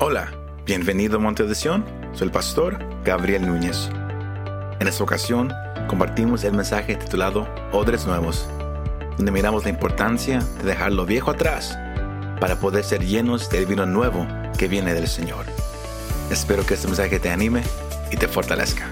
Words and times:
Hola, 0.00 0.32
bienvenido 0.66 1.18
a 1.18 1.20
Monte 1.20 1.44
de 1.44 1.54
Sion. 1.54 1.84
Soy 2.14 2.26
el 2.26 2.32
pastor 2.32 2.84
Gabriel 3.04 3.46
Núñez. 3.46 3.88
En 4.80 4.88
esta 4.88 5.04
ocasión 5.04 5.52
compartimos 5.86 6.42
el 6.42 6.52
mensaje 6.52 6.96
titulado 6.96 7.48
Odres 7.70 8.04
Nuevos, 8.04 8.48
donde 9.16 9.30
miramos 9.30 9.62
la 9.62 9.70
importancia 9.70 10.40
de 10.40 10.64
dejar 10.64 10.90
lo 10.90 11.06
viejo 11.06 11.30
atrás 11.30 11.78
para 12.40 12.58
poder 12.58 12.82
ser 12.82 13.06
llenos 13.06 13.48
del 13.50 13.66
vino 13.66 13.86
nuevo 13.86 14.26
que 14.58 14.66
viene 14.66 14.94
del 14.94 15.06
Señor. 15.06 15.46
Espero 16.28 16.66
que 16.66 16.74
este 16.74 16.88
mensaje 16.88 17.20
te 17.20 17.30
anime 17.30 17.62
y 18.10 18.16
te 18.16 18.26
fortalezca. 18.26 18.90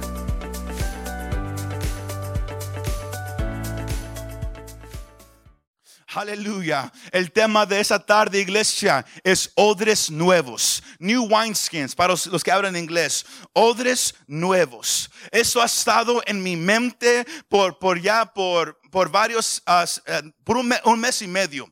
Aleluya. 6.14 6.92
El 7.10 7.32
tema 7.32 7.64
de 7.64 7.80
esa 7.80 7.98
tarde, 7.98 8.40
iglesia, 8.40 9.04
es 9.24 9.50
odres 9.54 10.10
nuevos. 10.10 10.82
New 11.02 11.24
wineskins, 11.24 11.96
para 11.96 12.12
los, 12.12 12.26
los 12.28 12.44
que 12.44 12.52
hablan 12.52 12.76
inglés. 12.76 13.26
Odres 13.52 14.14
nuevos. 14.28 15.10
Eso 15.32 15.60
ha 15.60 15.66
estado 15.66 16.22
en 16.26 16.40
mi 16.40 16.54
mente 16.56 17.26
por, 17.48 17.80
por 17.80 18.00
ya, 18.00 18.24
por, 18.24 18.80
por 18.92 19.10
varios, 19.10 19.62
uh, 19.66 20.30
por 20.44 20.58
un, 20.58 20.72
un, 20.84 21.00
mes 21.00 21.20
y 21.20 21.26
medio. 21.26 21.68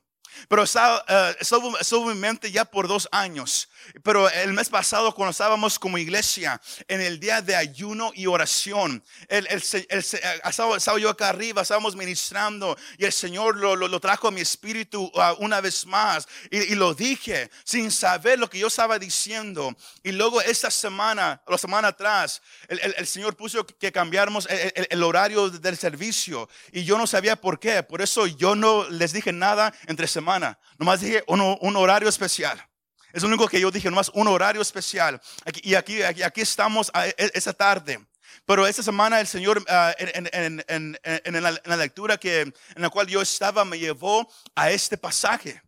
Pero 0.49 0.63
estaba, 0.63 0.97
uh, 1.07 1.35
estuvo 1.39 2.11
en 2.11 2.17
mi 2.17 2.21
mente 2.21 2.51
ya 2.51 2.65
por 2.65 2.89
dos 2.89 3.07
años. 3.09 3.69
Pero 4.03 4.29
el 4.29 4.53
mes 4.53 4.69
pasado, 4.69 5.13
cuando 5.13 5.31
estábamos 5.31 5.77
como 5.77 5.97
iglesia 5.97 6.61
en 6.87 7.01
el 7.01 7.19
día 7.19 7.41
de 7.41 7.55
ayuno 7.55 8.11
y 8.15 8.25
oración, 8.27 9.03
el, 9.27 9.47
el, 9.47 9.63
el, 9.89 9.99
estaba, 9.99 10.77
estaba, 10.77 10.99
yo 10.99 11.09
acá 11.09 11.29
arriba, 11.29 11.61
estábamos 11.61 11.95
ministrando 11.95 12.77
y 12.97 13.05
el 13.05 13.11
Señor 13.11 13.57
lo, 13.57 13.75
lo, 13.75 13.99
trajo 13.99 14.27
a 14.27 14.31
mi 14.31 14.41
espíritu 14.41 15.11
uh, 15.13 15.43
una 15.43 15.61
vez 15.61 15.85
más 15.85 16.27
y, 16.49 16.75
lo 16.75 16.93
dije 16.93 17.51
sin 17.63 17.91
saber 17.91 18.39
lo 18.39 18.49
que 18.49 18.59
yo 18.59 18.67
estaba 18.67 18.97
diciendo. 18.97 19.75
Y 20.03 20.11
luego 20.11 20.41
esta 20.41 20.71
semana, 20.71 21.41
la 21.47 21.57
semana 21.57 21.89
atrás, 21.89 22.41
el, 22.67 23.07
Señor 23.07 23.35
puso 23.35 23.65
que 23.65 23.91
cambiáramos 23.91 24.47
el, 24.49 25.03
horario 25.03 25.49
del 25.49 25.77
servicio 25.77 26.49
y 26.71 26.83
yo 26.83 26.97
no 26.97 27.07
sabía 27.07 27.35
por 27.35 27.59
qué. 27.59 27.83
Por 27.83 28.01
eso 28.01 28.27
yo 28.27 28.55
no 28.55 28.89
les 28.89 29.13
dije 29.13 29.31
nada 29.31 29.73
entre 29.87 30.07
semana, 30.07 30.57
nomás 30.77 31.01
dije 31.01 31.23
un 31.27 31.75
horario 31.75 32.09
especial. 32.09 32.70
Es 33.13 33.21
lo 33.21 33.27
único 33.27 33.47
que 33.47 33.59
yo 33.59 33.71
dije, 33.71 33.89
nomás 33.89 34.09
un 34.13 34.27
horario 34.27 34.61
especial. 34.61 35.21
y 35.63 35.75
aquí, 35.75 36.01
aquí, 36.01 36.23
aquí 36.23 36.41
estamos 36.41 36.91
a, 36.93 37.07
e, 37.07 37.15
esa 37.17 37.53
tarde. 37.53 37.99
Pero 38.45 38.65
esta 38.65 38.83
semana 38.83 39.19
el 39.19 39.27
Señor, 39.27 39.59
uh, 39.59 39.93
en, 39.97 40.29
en, 40.33 40.65
en, 40.67 40.99
en, 41.03 41.43
la, 41.43 41.61
la 41.63 41.77
lectura 41.77 42.17
que, 42.17 42.41
en 42.41 42.53
la 42.75 42.89
cual 42.89 43.07
yo 43.07 43.21
estaba, 43.21 43.65
me 43.65 43.77
llevó 43.77 44.31
a 44.55 44.71
este 44.71 44.97
pasaje. 44.97 45.61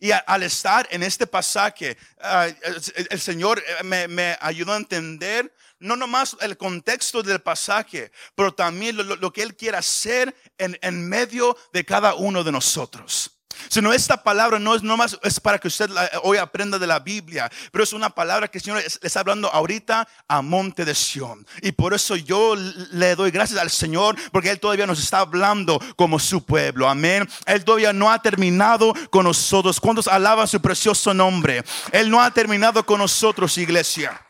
Y 0.00 0.10
a, 0.10 0.18
al 0.18 0.42
estar 0.42 0.88
en 0.90 1.02
este 1.02 1.26
pasaje, 1.26 1.96
uh, 2.18 2.52
el, 2.62 3.06
el, 3.10 3.20
Señor 3.20 3.62
me, 3.84 4.08
me, 4.08 4.38
ayudó 4.40 4.72
a 4.72 4.76
entender 4.76 5.54
no 5.80 5.96
nomás 5.96 6.36
el 6.40 6.56
contexto 6.56 7.22
del 7.22 7.40
pasaje, 7.40 8.12
pero 8.36 8.54
también 8.54 8.96
lo, 8.96 9.02
lo 9.16 9.32
que 9.32 9.42
Él 9.42 9.56
quiere 9.56 9.76
hacer 9.76 10.34
en, 10.56 10.78
en 10.80 11.08
medio 11.08 11.56
de 11.72 11.84
cada 11.84 12.14
uno 12.14 12.44
de 12.44 12.52
nosotros. 12.52 13.41
Sino 13.68 13.92
esta 13.92 14.22
palabra 14.22 14.58
no 14.58 14.74
es 14.74 14.82
nomás 14.82 15.18
es 15.22 15.40
para 15.40 15.58
que 15.58 15.68
usted 15.68 15.90
hoy 16.22 16.38
aprenda 16.38 16.78
de 16.78 16.86
la 16.86 16.98
Biblia, 16.98 17.50
pero 17.70 17.84
es 17.84 17.92
una 17.92 18.10
palabra 18.10 18.48
que 18.48 18.58
el 18.58 18.64
Señor 18.64 18.80
le 18.80 18.86
está 18.86 19.20
hablando 19.20 19.48
ahorita 19.48 20.06
a 20.28 20.42
Monte 20.42 20.84
de 20.84 20.94
Sión. 20.94 21.46
Y 21.60 21.72
por 21.72 21.94
eso 21.94 22.16
yo 22.16 22.54
le 22.56 23.14
doy 23.14 23.30
gracias 23.30 23.60
al 23.60 23.70
Señor, 23.70 24.16
porque 24.30 24.50
Él 24.50 24.60
todavía 24.60 24.86
nos 24.86 25.00
está 25.00 25.20
hablando 25.20 25.80
como 25.96 26.18
su 26.18 26.44
pueblo. 26.44 26.88
Amén. 26.88 27.28
Él 27.46 27.64
todavía 27.64 27.92
no 27.92 28.10
ha 28.10 28.20
terminado 28.20 28.94
con 29.10 29.24
nosotros. 29.24 29.80
¿Cuántos 29.80 30.08
alaban 30.08 30.48
su 30.48 30.60
precioso 30.60 31.14
nombre? 31.14 31.64
Él 31.92 32.10
no 32.10 32.22
ha 32.22 32.30
terminado 32.30 32.84
con 32.84 32.98
nosotros, 32.98 33.56
iglesia. 33.58 34.20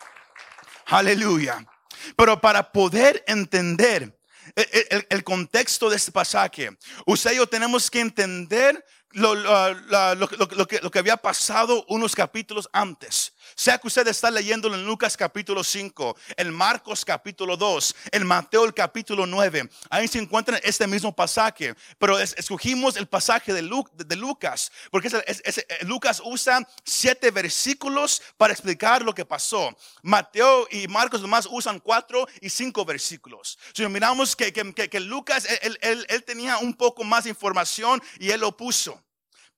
Aleluya. 0.86 1.64
Pero 2.16 2.40
para 2.40 2.72
poder 2.72 3.22
entender 3.26 4.18
el, 4.54 4.66
el, 4.90 5.06
el, 5.08 5.24
contexto 5.24 5.88
de 5.88 5.96
este 5.96 6.12
pasaje, 6.12 6.70
usted 7.06 7.32
y 7.32 7.36
yo 7.36 7.46
tenemos 7.46 7.90
que 7.90 8.00
entender 8.00 8.84
lo, 9.12 9.34
lo, 9.34 9.74
lo, 10.14 10.66
que, 10.66 10.80
lo 10.80 10.90
que 10.90 10.98
había 10.98 11.16
pasado 11.16 11.84
unos 11.88 12.14
capítulos 12.14 12.68
antes. 12.72 13.32
Sea 13.54 13.78
que 13.78 13.86
usted 13.86 14.06
está 14.08 14.30
leyendo 14.30 14.72
en 14.72 14.84
Lucas 14.86 15.16
capítulo 15.16 15.62
5, 15.62 16.16
en 16.36 16.52
Marcos 16.52 17.04
capítulo 17.04 17.56
2, 17.56 17.94
en 18.12 18.26
Mateo 18.26 18.64
el 18.64 18.74
capítulo 18.74 19.26
9, 19.26 19.68
ahí 19.90 20.08
se 20.08 20.18
encuentra 20.18 20.58
este 20.58 20.86
mismo 20.86 21.14
pasaje. 21.14 21.74
Pero 21.98 22.18
es, 22.18 22.34
escogimos 22.38 22.96
el 22.96 23.06
pasaje 23.06 23.52
de, 23.52 23.62
de, 23.62 24.16
Lucas, 24.16 24.72
porque 24.90 25.08
es, 25.26 25.66
Lucas 25.82 26.22
usa 26.24 26.66
siete 26.84 27.30
versículos 27.30 28.22
para 28.36 28.52
explicar 28.52 29.02
lo 29.02 29.14
que 29.14 29.24
pasó. 29.24 29.76
Mateo 30.02 30.66
y 30.70 30.88
Marcos 30.88 31.20
nomás 31.20 31.46
usan 31.50 31.78
cuatro 31.78 32.26
y 32.40 32.48
cinco 32.48 32.84
versículos. 32.84 33.58
Si 33.74 33.86
miramos 33.86 34.34
que, 34.36 34.52
que, 34.52 34.88
que, 34.88 35.00
Lucas, 35.00 35.46
él, 35.62 35.78
él, 35.82 36.06
él 36.08 36.24
tenía 36.24 36.58
un 36.58 36.74
poco 36.74 37.04
más 37.04 37.24
de 37.24 37.30
información 37.30 38.02
y 38.18 38.30
él 38.30 38.40
lo 38.40 38.56
puso. 38.56 39.02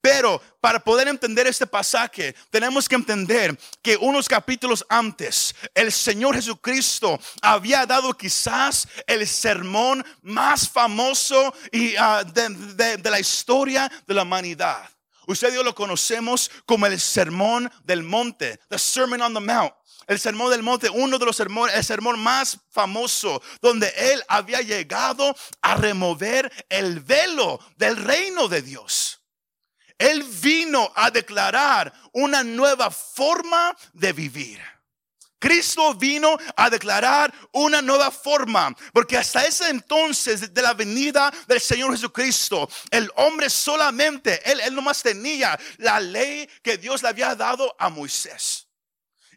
Pero 0.04 0.38
para 0.60 0.80
poder 0.80 1.08
entender 1.08 1.46
este 1.46 1.66
pasaje, 1.66 2.34
tenemos 2.50 2.86
que 2.86 2.94
entender 2.94 3.58
que 3.80 3.96
unos 3.96 4.28
capítulos 4.28 4.84
antes, 4.86 5.54
el 5.74 5.90
Señor 5.90 6.34
Jesucristo 6.34 7.18
había 7.40 7.86
dado 7.86 8.12
quizás 8.12 8.86
el 9.06 9.26
sermón 9.26 10.04
más 10.20 10.68
famoso 10.68 11.54
y, 11.72 11.94
uh, 11.96 12.22
de, 12.34 13.00
la 13.02 13.18
historia 13.18 13.90
de 14.06 14.12
la 14.12 14.24
humanidad. 14.24 14.86
Usted 15.26 15.54
lo 15.62 15.74
conocemos 15.74 16.50
como 16.66 16.84
el 16.84 17.00
sermón 17.00 17.72
del 17.82 18.02
monte, 18.02 18.60
the 18.68 18.78
Sermon 18.78 19.22
on 19.22 19.32
the 19.32 19.40
Mount. 19.40 19.72
El 20.06 20.20
sermón 20.20 20.50
del 20.50 20.62
monte, 20.62 20.90
uno 20.90 21.18
de 21.18 21.24
los 21.24 21.34
sermones, 21.34 21.74
el 21.74 21.82
sermón 21.82 22.20
más 22.20 22.58
famoso, 22.70 23.40
donde 23.62 23.90
él 23.96 24.22
había 24.28 24.60
llegado 24.60 25.34
a 25.62 25.76
remover 25.76 26.52
el 26.68 27.00
velo 27.00 27.58
del 27.78 27.96
reino 27.96 28.48
de 28.48 28.60
Dios. 28.60 29.23
Él 29.98 30.22
vino 30.22 30.92
a 30.94 31.10
declarar 31.10 31.92
una 32.12 32.42
nueva 32.42 32.90
forma 32.90 33.76
de 33.92 34.12
vivir. 34.12 34.60
Cristo 35.38 35.94
vino 35.94 36.38
a 36.56 36.70
declarar 36.70 37.32
una 37.52 37.82
nueva 37.82 38.10
forma, 38.10 38.74
porque 38.94 39.18
hasta 39.18 39.44
ese 39.44 39.68
entonces 39.68 40.54
de 40.54 40.62
la 40.62 40.72
venida 40.72 41.30
del 41.46 41.60
Señor 41.60 41.92
Jesucristo, 41.92 42.66
el 42.90 43.10
hombre 43.16 43.50
solamente, 43.50 44.40
él, 44.50 44.60
él 44.60 44.74
nomás 44.74 45.02
tenía 45.02 45.58
la 45.76 46.00
ley 46.00 46.48
que 46.62 46.78
Dios 46.78 47.02
le 47.02 47.10
había 47.10 47.34
dado 47.34 47.76
a 47.78 47.90
Moisés. 47.90 48.63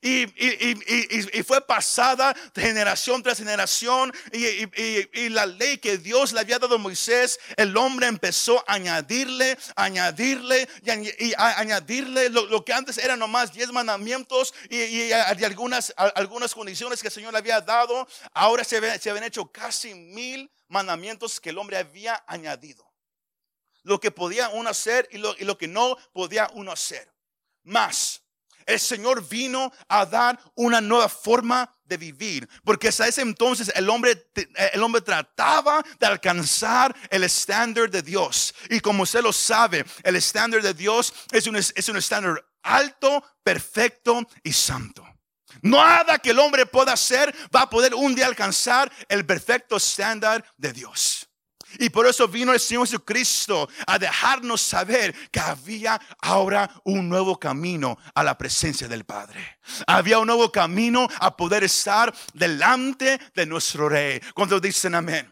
Y, 0.02 0.24
y, 0.24 0.78
y, 0.88 1.40
y, 1.40 1.44
fue 1.44 1.66
pasada 1.66 2.36
generación 2.56 3.24
tras 3.24 3.38
generación. 3.38 4.14
Y, 4.32 5.30
la 5.30 5.46
ley 5.46 5.78
que 5.78 5.98
Dios 5.98 6.34
le 6.34 6.40
había 6.40 6.60
dado 6.60 6.76
a 6.76 6.78
Moisés, 6.78 7.40
el 7.56 7.76
hombre 7.78 8.08
empezó 8.08 8.64
a 8.68 8.74
añadirle, 8.74 9.58
añadirle 9.76 10.68
y, 11.20 11.34
a, 11.34 11.60
añadirle 11.60 12.30
lo, 12.30 12.46
lo, 12.46 12.64
que 12.64 12.74
antes 12.74 12.98
eran 12.98 13.20
nomás 13.20 13.54
diez 13.54 13.72
mandamientos 13.72 14.54
y, 14.70 15.12
algunas, 15.12 15.94
algunas 15.98 16.54
condiciones 16.54 17.02
que 17.02 17.08
el 17.08 17.14
Señor 17.14 17.34
le 17.34 17.40
había 17.40 17.62
dado. 17.62 18.08
Ahora 18.34 18.64
se, 18.64 19.00
se 19.00 19.10
habían 19.10 19.26
hecho 19.26 19.52
casi 19.52 19.94
mil 19.94 20.50
mandamientos 20.68 21.40
que 21.40 21.50
el 21.50 21.58
hombre 21.58 21.78
había 21.78 22.24
añadido. 22.28 22.86
Lo 23.84 24.00
que 24.00 24.12
podía 24.12 24.50
uno 24.50 24.70
hacer 24.70 25.08
y 25.12 25.18
lo, 25.18 25.36
y 25.38 25.46
lo 25.46 25.58
que 25.58 25.68
no 25.68 25.98
podía 26.12 26.50
uno 26.54 26.72
hacer. 26.72 27.12
Más 27.64 28.22
el 28.68 28.80
Señor 28.80 29.28
vino 29.28 29.72
a 29.88 30.06
dar 30.06 30.40
una 30.54 30.80
nueva 30.80 31.10
forma 31.10 31.74
de 31.86 31.98
vivir, 31.98 32.48
porque 32.64 32.90
hasta 32.90 33.08
ese 33.08 33.22
entonces 33.22 33.72
el 33.74 33.90
hombre, 33.90 34.30
el 34.74 34.84
hombre 34.84 35.02
trataba 35.02 35.84
de 36.00 36.06
alcanzar 36.06 36.96
el 37.10 37.24
estándar 37.24 37.90
de 37.90 38.02
Dios. 38.02 38.54
Y 38.70 38.82
como 38.82 39.04
usted 39.04 39.22
lo 39.22 39.34
sabe, 39.34 39.86
el 40.04 40.18
estándar 40.18 40.62
de 40.62 40.74
Dios 40.74 41.14
es 41.32 41.48
un, 41.48 41.56
es 41.56 41.90
un 41.90 41.98
estándar 41.98 42.46
alto, 42.62 43.24
perfecto 43.44 44.28
y 44.44 44.52
santo. 44.52 45.08
Nada 45.62 46.20
que 46.20 46.32
el 46.32 46.40
hombre 46.40 46.66
pueda 46.66 46.94
hacer 46.94 47.34
va 47.56 47.62
a 47.62 47.70
poder 47.70 47.96
un 47.96 48.14
día 48.14 48.28
alcanzar 48.28 48.92
el 49.08 49.26
perfecto 49.26 49.78
estándar 49.78 50.44
de 50.58 50.74
Dios. 50.74 51.27
Y 51.80 51.90
por 51.90 52.08
eso 52.08 52.28
vino 52.28 52.54
el 52.54 52.60
Señor 52.60 52.88
Jesucristo 52.88 53.70
a 53.86 54.00
dejarnos 54.00 54.62
saber 54.62 55.14
que 55.30 55.40
había 55.40 56.00
ahora 56.20 56.70
un 56.84 57.10
nuevo 57.10 57.40
camino 57.40 57.98
a 58.14 58.24
la 58.24 58.38
presencia 58.38 58.88
del 58.88 59.06
Padre. 59.06 59.60
Había 59.86 60.20
un 60.20 60.28
nuevo 60.28 60.52
camino 60.52 61.08
a 61.20 61.36
poder 61.36 61.64
estar 61.64 62.14
delante 62.34 63.20
de 63.34 63.46
nuestro 63.46 63.90
Rey. 63.90 64.20
Cuando 64.34 64.60
dicen 64.60 64.96
amén. 64.96 65.32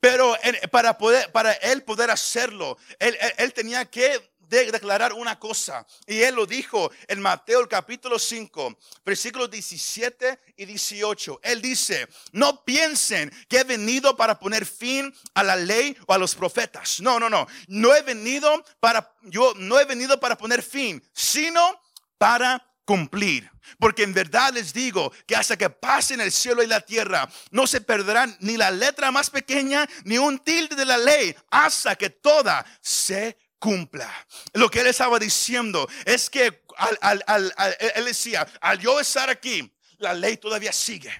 Pero 0.00 0.36
para, 0.70 0.98
poder, 0.98 1.32
para 1.32 1.52
él 1.52 1.82
poder 1.82 2.10
hacerlo, 2.10 2.76
él, 2.98 3.16
él, 3.20 3.32
él 3.38 3.52
tenía 3.54 3.86
que 3.86 4.33
de 4.48 4.70
declarar 4.70 5.12
una 5.12 5.38
cosa. 5.38 5.86
Y 6.06 6.20
él 6.20 6.34
lo 6.34 6.46
dijo 6.46 6.90
en 7.08 7.20
Mateo 7.20 7.60
el 7.60 7.68
capítulo 7.68 8.18
5, 8.18 8.78
versículos 9.04 9.50
17 9.50 10.38
y 10.56 10.64
18. 10.64 11.40
Él 11.42 11.62
dice, 11.62 12.08
no 12.32 12.64
piensen 12.64 13.32
que 13.48 13.58
he 13.58 13.64
venido 13.64 14.16
para 14.16 14.38
poner 14.38 14.66
fin 14.66 15.14
a 15.34 15.42
la 15.42 15.56
ley 15.56 15.96
o 16.06 16.14
a 16.14 16.18
los 16.18 16.34
profetas. 16.34 17.00
No, 17.00 17.18
no, 17.18 17.28
no. 17.28 17.46
No 17.68 17.94
he 17.94 18.02
venido 18.02 18.64
para, 18.80 19.12
yo 19.22 19.54
no 19.56 19.78
he 19.78 19.84
venido 19.84 20.18
para 20.20 20.36
poner 20.36 20.62
fin, 20.62 21.02
sino 21.12 21.80
para 22.18 22.64
cumplir. 22.84 23.50
Porque 23.78 24.02
en 24.02 24.12
verdad 24.12 24.52
les 24.52 24.72
digo 24.72 25.12
que 25.26 25.36
hasta 25.36 25.56
que 25.56 25.70
pasen 25.70 26.20
el 26.20 26.32
cielo 26.32 26.62
y 26.62 26.66
la 26.66 26.80
tierra, 26.80 27.28
no 27.50 27.66
se 27.66 27.80
perderán 27.80 28.36
ni 28.40 28.56
la 28.56 28.70
letra 28.70 29.10
más 29.10 29.30
pequeña 29.30 29.88
ni 30.04 30.18
un 30.18 30.38
tilde 30.38 30.76
de 30.76 30.84
la 30.84 30.98
ley 30.98 31.34
hasta 31.50 31.96
que 31.96 32.10
toda 32.10 32.64
se 32.80 33.38
cumpla. 33.64 34.12
Lo 34.52 34.70
que 34.70 34.80
él 34.80 34.88
estaba 34.88 35.18
diciendo 35.18 35.88
es 36.04 36.28
que 36.28 36.64
al, 36.76 37.24
él 37.94 38.04
decía, 38.04 38.46
al 38.60 38.78
yo 38.78 39.00
estar 39.00 39.30
aquí, 39.30 39.74
la 39.96 40.12
ley 40.12 40.36
todavía 40.36 40.70
sigue. 40.70 41.10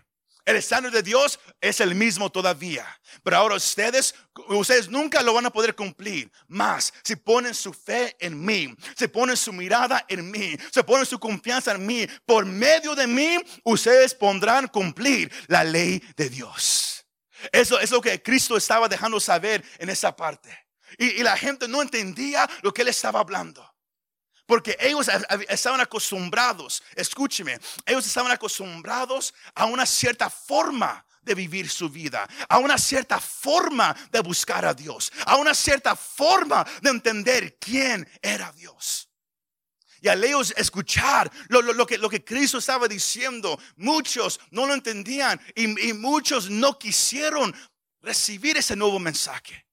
El 0.44 0.56
estándar 0.56 0.92
de 0.92 1.02
Dios 1.02 1.40
es 1.58 1.80
el 1.80 1.94
mismo 1.94 2.30
todavía. 2.30 2.86
Pero 3.22 3.38
ahora 3.38 3.54
ustedes, 3.54 4.14
ustedes 4.48 4.90
nunca 4.90 5.22
lo 5.22 5.32
van 5.32 5.46
a 5.46 5.50
poder 5.50 5.74
cumplir. 5.74 6.30
Más, 6.48 6.92
si 7.02 7.16
ponen 7.16 7.54
su 7.54 7.72
fe 7.72 8.14
en 8.20 8.44
mí, 8.44 8.76
si 8.94 9.08
ponen 9.08 9.38
su 9.38 9.50
mirada 9.50 10.04
en 10.06 10.30
mí, 10.30 10.54
si 10.70 10.82
ponen 10.82 11.06
su 11.06 11.18
confianza 11.18 11.72
en 11.72 11.86
mí, 11.86 12.06
por 12.26 12.44
medio 12.44 12.94
de 12.94 13.06
mí, 13.06 13.38
ustedes 13.64 14.12
pondrán 14.14 14.68
cumplir 14.68 15.32
la 15.46 15.64
ley 15.64 16.02
de 16.14 16.28
Dios. 16.28 17.06
Eso 17.50 17.80
es 17.80 17.90
lo 17.90 18.02
que 18.02 18.22
Cristo 18.22 18.58
estaba 18.58 18.86
dejando 18.86 19.18
saber 19.20 19.64
en 19.78 19.88
esa 19.88 20.14
parte. 20.14 20.63
Y, 20.98 21.22
la 21.22 21.36
gente 21.36 21.68
no 21.68 21.82
entendía 21.82 22.48
lo 22.62 22.72
que 22.72 22.82
él 22.82 22.88
estaba 22.88 23.20
hablando. 23.20 23.68
Porque 24.46 24.76
ellos 24.78 25.08
estaban 25.48 25.80
acostumbrados, 25.80 26.82
escúcheme, 26.94 27.58
ellos 27.86 28.06
estaban 28.06 28.30
acostumbrados 28.30 29.32
a 29.54 29.64
una 29.64 29.86
cierta 29.86 30.28
forma 30.28 31.04
de 31.22 31.34
vivir 31.34 31.70
su 31.70 31.88
vida, 31.88 32.28
a 32.48 32.58
una 32.58 32.76
cierta 32.76 33.18
forma 33.18 33.96
de 34.10 34.20
buscar 34.20 34.66
a 34.66 34.74
Dios, 34.74 35.10
a 35.24 35.36
una 35.36 35.54
cierta 35.54 35.96
forma 35.96 36.64
de 36.82 36.90
entender 36.90 37.56
quién 37.58 38.06
era 38.20 38.52
Dios. 38.52 39.08
Y 40.02 40.08
al 40.08 40.22
ellos 40.22 40.52
escuchar 40.58 41.32
lo, 41.48 41.86
que, 41.86 41.96
lo 41.96 42.10
que 42.10 42.22
Cristo 42.22 42.58
estaba 42.58 42.86
diciendo, 42.86 43.58
muchos 43.76 44.38
no 44.50 44.66
lo 44.66 44.74
entendían 44.74 45.40
y, 45.54 45.88
y 45.88 45.94
muchos 45.94 46.50
no 46.50 46.78
quisieron 46.78 47.56
recibir 48.02 48.58
ese 48.58 48.76
nuevo 48.76 48.98
mensaje. 48.98 49.63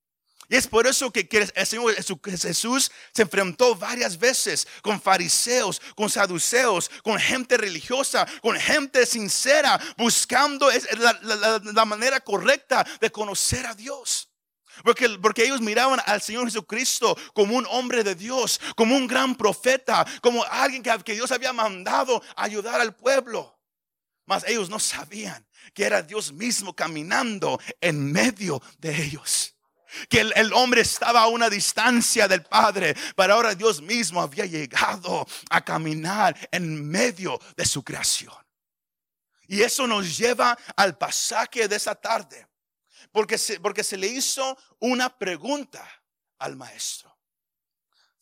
Y 0.51 0.57
es 0.57 0.67
por 0.67 0.85
eso 0.85 1.13
que, 1.13 1.29
el 1.55 1.65
Señor 1.65 1.95
Jesús 1.95 2.91
se 3.13 3.21
enfrentó 3.21 3.73
varias 3.73 4.19
veces 4.19 4.67
con 4.81 5.01
fariseos, 5.01 5.81
con 5.95 6.09
saduceos, 6.09 6.91
con 7.03 7.17
gente 7.17 7.55
religiosa, 7.55 8.27
con 8.41 8.59
gente 8.59 9.05
sincera, 9.05 9.79
buscando 9.97 10.67
la, 11.73 11.85
manera 11.85 12.19
correcta 12.19 12.85
de 12.99 13.09
conocer 13.09 13.65
a 13.65 13.73
Dios. 13.73 14.29
Porque, 14.83 15.07
porque, 15.21 15.45
ellos 15.45 15.61
miraban 15.61 16.01
al 16.05 16.21
Señor 16.21 16.43
Jesucristo 16.47 17.17
como 17.33 17.55
un 17.55 17.65
hombre 17.69 18.03
de 18.03 18.15
Dios, 18.15 18.59
como 18.75 18.97
un 18.97 19.07
gran 19.07 19.35
profeta, 19.37 20.05
como 20.21 20.43
alguien 20.43 20.83
que, 20.83 20.91
que 21.05 21.13
Dios 21.13 21.31
había 21.31 21.53
mandado 21.53 22.21
ayudar 22.35 22.81
al 22.81 22.93
pueblo. 22.93 23.57
Mas 24.25 24.43
ellos 24.45 24.69
no 24.69 24.79
sabían 24.79 25.47
que 25.73 25.85
era 25.85 26.01
Dios 26.01 26.33
mismo 26.33 26.75
caminando 26.75 27.57
en 27.79 28.11
medio 28.11 28.61
de 28.79 29.01
ellos 29.01 29.55
que 30.09 30.21
el, 30.21 30.53
hombre 30.53 30.81
estaba 30.81 31.21
a 31.21 31.27
una 31.27 31.49
distancia 31.49 32.27
del 32.27 32.43
Padre, 32.43 32.95
pero 33.15 33.33
ahora 33.33 33.55
Dios 33.55 33.81
mismo 33.81 34.21
había 34.21 34.45
llegado 34.45 35.27
a 35.49 35.63
caminar 35.63 36.37
en 36.51 36.87
medio 36.87 37.39
de 37.55 37.65
su 37.65 37.83
creación. 37.83 38.33
Y 39.47 39.61
eso 39.61 39.85
nos 39.85 40.17
lleva 40.17 40.57
al 40.75 40.97
pasaje 40.97 41.67
de 41.67 41.75
esa 41.75 41.95
tarde, 41.95 42.47
porque 43.11 43.37
porque 43.61 43.83
se 43.83 43.97
le 43.97 44.07
hizo 44.07 44.57
una 44.79 45.09
pregunta 45.17 45.85
al 46.39 46.55
maestro. 46.55 47.10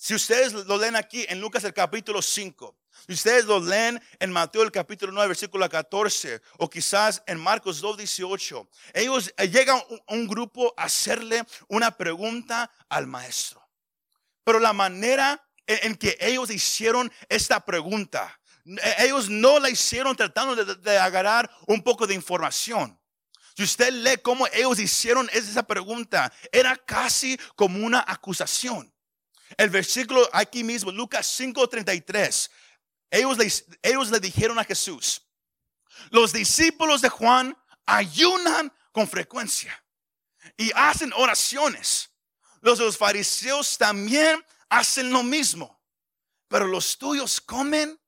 Si 0.02 0.16
ustedes 0.16 0.54
lo 0.54 0.78
leen 0.78 0.96
aquí 0.96 1.26
en 1.28 1.42
Lucas 1.42 1.66
el 1.66 1.74
capítulo 1.74 2.22
5, 2.22 2.74
si 3.06 3.14
ustedes 3.16 3.44
lo 3.44 3.60
leen 3.60 4.02
en 4.20 4.32
Mateo 4.32 4.62
el 4.62 4.72
capítulo 4.72 5.12
9, 5.12 5.28
versículo 5.28 5.68
14, 5.68 6.42
o 6.58 6.70
quizás 6.70 7.22
en 7.28 7.38
Marcos 7.38 7.82
2, 7.82 7.98
18, 7.98 8.70
ellos 8.94 9.34
eh, 9.36 9.50
llegan 9.50 9.82
un, 9.90 10.02
un 10.08 10.28
grupo 10.30 10.74
a 10.78 10.84
hacerle 10.84 11.44
una 11.68 11.92
pregunta 11.92 12.72
al 12.88 13.08
maestro. 13.08 13.62
Pero 14.46 14.62
la 14.62 14.72
manera 14.72 15.46
en, 15.68 15.98
que 15.98 16.18
ellos 16.22 16.50
hicieron 16.50 17.12
esta 17.28 17.66
pregunta, 17.66 18.40
eh, 18.66 18.96
ellos 19.00 19.30
no 19.30 19.60
la 19.60 19.70
hicieron 19.70 20.16
tratando 20.16 20.56
de, 20.56 20.76
de 20.76 20.98
agarrar 20.98 21.52
un 21.68 21.84
poco 21.84 22.08
de 22.08 22.14
información. 22.14 22.98
Si 23.54 23.64
usted 23.64 23.92
lee 23.92 24.16
cómo 24.24 24.48
ellos 24.54 24.80
hicieron 24.80 25.30
esa 25.34 25.64
pregunta, 25.64 26.32
era 26.54 26.78
casi 26.78 27.38
como 27.58 27.86
una 27.86 28.02
acusación. 28.08 28.94
El 29.58 29.70
versículo 29.70 30.30
aquí 30.34 30.64
mismo, 30.64 30.92
Lucas 30.92 31.28
5:33, 31.40 32.50
ellos 33.12 33.38
le, 33.38 33.52
ellos 33.82 34.12
le 34.12 34.20
dijeron 34.20 34.60
a 34.60 34.64
Jesús, 34.64 35.22
los 36.12 36.32
discípulos 36.34 37.02
de 37.02 37.10
Juan 37.10 37.58
ayunan 37.86 38.72
con 38.92 39.08
frecuencia 39.08 39.84
y 40.58 40.72
hacen 40.76 41.12
oraciones. 41.14 42.12
Los, 42.62 42.80
los 42.80 42.98
fariseos 42.98 43.78
también 43.78 44.44
hacen 44.70 45.12
lo 45.12 45.24
mismo, 45.24 45.82
pero 46.48 46.68
los 46.68 46.98
tuyos 46.98 47.42
comen 47.42 48.00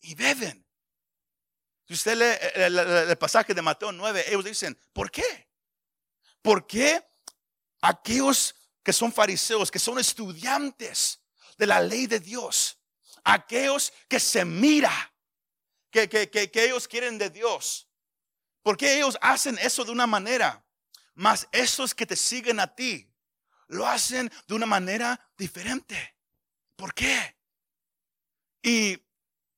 y 0.00 0.14
beben. 0.14 0.64
Si 1.86 1.94
usted 1.94 2.16
lee 2.16 2.62
el, 2.64 2.78
el, 2.78 3.18
pasaje 3.18 3.54
de 3.54 3.62
Mateo 3.62 3.92
9, 3.92 4.24
ellos 4.28 4.44
dicen, 4.44 4.76
¿por 4.92 5.10
qué? 5.10 5.48
¿Por 6.42 6.66
qué 6.66 7.04
aquellos 7.80 8.55
que 8.86 8.92
son 8.92 9.12
fariseos, 9.12 9.68
que 9.68 9.80
son 9.80 9.98
estudiantes 9.98 11.20
de 11.58 11.66
la 11.66 11.80
ley 11.80 12.06
de 12.06 12.20
Dios, 12.20 12.78
aquellos 13.24 13.92
que 14.08 14.20
se 14.20 14.44
mira, 14.44 15.12
que, 15.90 16.08
que, 16.08 16.30
que, 16.30 16.64
ellos 16.64 16.86
quieren 16.86 17.18
de 17.18 17.28
Dios. 17.28 17.88
Porque 18.62 18.94
ellos 18.94 19.18
hacen 19.20 19.58
eso 19.58 19.84
de 19.84 19.90
una 19.90 20.06
manera, 20.06 20.64
más 21.16 21.48
esos 21.50 21.96
que 21.96 22.06
te 22.06 22.14
siguen 22.14 22.60
a 22.60 22.76
ti 22.76 23.12
lo 23.66 23.84
hacen 23.88 24.30
de 24.46 24.54
una 24.54 24.66
manera 24.66 25.20
diferente. 25.36 26.16
¿Por 26.76 26.94
qué? 26.94 27.36
Y 28.62 29.04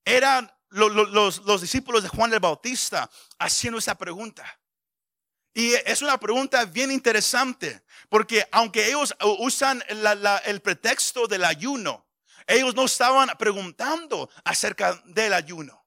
eran 0.07 0.51
los, 0.71 0.91
los, 0.91 1.41
los 1.41 1.61
discípulos 1.61 2.03
de 2.03 2.09
Juan 2.09 2.33
el 2.33 2.41
Bautista 2.41 3.11
haciendo 3.39 3.79
esa 3.79 3.95
pregunta. 3.95 4.59
Y 5.53 5.75
es 5.75 6.01
una 6.01 6.19
pregunta 6.19 6.65
bien 6.65 6.91
interesante, 6.91 7.85
porque 8.09 8.47
aunque 8.53 8.89
ellos 8.89 9.15
usan 9.39 9.85
el 10.45 10.61
pretexto 10.61 11.27
del 11.27 11.45
ayuno, 11.45 12.07
ellos 12.47 12.75
no 12.75 12.87
estaban 12.87 13.29
preguntando 13.39 14.31
acerca 14.45 15.03
del 15.07 15.35
ayuno. 15.35 15.87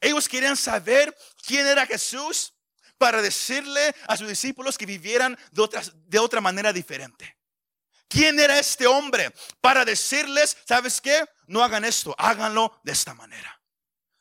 Ellos 0.00 0.28
querían 0.28 0.56
saber 0.56 1.16
quién 1.44 1.66
era 1.66 1.86
Jesús 1.86 2.54
para 2.96 3.20
decirle 3.20 3.94
a 4.06 4.16
sus 4.16 4.28
discípulos 4.28 4.78
que 4.78 4.86
vivieran 4.86 5.38
de 5.50 5.62
otra, 5.62 5.82
de 6.06 6.18
otra 6.18 6.40
manera 6.40 6.72
diferente. 6.72 7.36
¿Quién 8.08 8.38
era 8.38 8.58
este 8.58 8.86
hombre 8.86 9.32
para 9.60 9.84
decirles, 9.84 10.56
sabes 10.66 11.00
qué? 11.00 11.24
No 11.46 11.62
hagan 11.62 11.84
esto, 11.84 12.14
háganlo 12.18 12.80
de 12.82 12.92
esta 12.92 13.14
manera. 13.14 13.60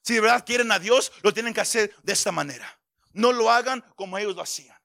Si 0.02 0.14
de 0.14 0.22
verdad 0.22 0.46
quieren 0.46 0.72
a 0.72 0.80
Dios, 0.80 1.12
lo 1.22 1.34
tienen 1.34 1.54
que 1.54 1.62
hacer 1.62 1.96
de 2.04 2.14
esta 2.14 2.32
manera. 2.32 2.80
No 3.14 3.32
lo 3.32 3.52
hagan 3.52 3.84
como 3.96 4.18
ellos 4.18 4.36
lo 4.36 4.42
hacían. 4.42 4.79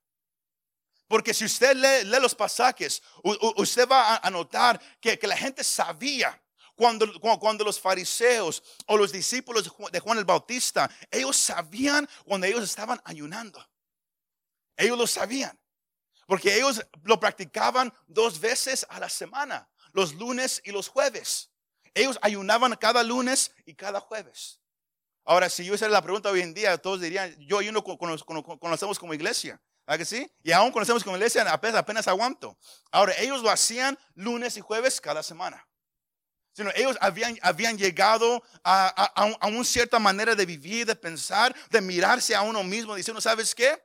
Porque 1.08 1.34
si 1.34 1.44
usted 1.44 1.76
lee, 1.76 2.20
los 2.20 2.34
pasajes, 2.34 3.02
usted 3.22 3.88
va 3.88 4.16
a 4.16 4.30
notar 4.30 4.80
que, 5.00 5.18
la 5.22 5.36
gente 5.36 5.62
sabía 5.62 6.40
cuando, 6.74 7.20
cuando, 7.20 7.64
los 7.64 7.78
fariseos 7.78 8.62
o 8.86 8.96
los 8.96 9.12
discípulos 9.12 9.70
de 9.92 10.00
Juan 10.00 10.18
el 10.18 10.24
Bautista, 10.24 10.90
ellos 11.10 11.36
sabían 11.36 12.08
cuando 12.24 12.46
ellos 12.46 12.64
estaban 12.64 13.00
ayunando. 13.04 13.64
Ellos 14.76 14.98
lo 14.98 15.06
sabían. 15.06 15.58
Porque 16.26 16.56
ellos 16.56 16.84
lo 17.02 17.20
practicaban 17.20 17.92
dos 18.06 18.40
veces 18.40 18.86
a 18.88 18.98
la 18.98 19.10
semana, 19.10 19.68
los 19.92 20.14
lunes 20.14 20.62
y 20.64 20.72
los 20.72 20.88
jueves. 20.88 21.50
Ellos 21.92 22.18
ayunaban 22.22 22.74
cada 22.76 23.02
lunes 23.02 23.52
y 23.66 23.74
cada 23.74 24.00
jueves. 24.00 24.58
Ahora, 25.24 25.48
si 25.48 25.64
yo 25.64 25.74
hiciera 25.74 25.92
la 25.92 26.02
pregunta 26.02 26.30
hoy 26.30 26.40
en 26.40 26.54
día, 26.54 26.76
todos 26.78 27.00
dirían, 27.00 27.36
yo 27.38 27.58
ayuno 27.58 27.84
conocemos 27.84 28.98
como 28.98 29.14
iglesia. 29.14 29.60
¿Verdad 29.86 29.98
que 29.98 30.04
sí? 30.04 30.30
Y 30.42 30.52
aún 30.52 30.72
conocemos 30.72 31.04
como 31.04 31.16
iglesia, 31.16 31.42
apenas, 31.50 31.76
apenas 31.76 32.08
aguanto. 32.08 32.58
Ahora, 32.90 33.14
ellos 33.18 33.42
lo 33.42 33.50
hacían 33.50 33.98
lunes 34.14 34.56
y 34.56 34.60
jueves 34.60 35.00
cada 35.00 35.22
semana 35.22 35.66
sino 36.54 36.70
ellos 36.76 36.96
habían, 37.00 37.36
habían 37.42 37.76
llegado 37.76 38.42
a, 38.62 38.86
a, 39.40 39.46
una 39.48 39.64
cierta 39.64 39.98
manera 39.98 40.36
de 40.36 40.46
vivir, 40.46 40.86
de 40.86 40.94
pensar, 40.94 41.54
de 41.68 41.80
mirarse 41.80 42.34
a 42.34 42.42
uno 42.42 42.62
mismo, 42.62 42.94
diciendo, 42.94 43.20
¿sabes 43.20 43.54
qué? 43.54 43.82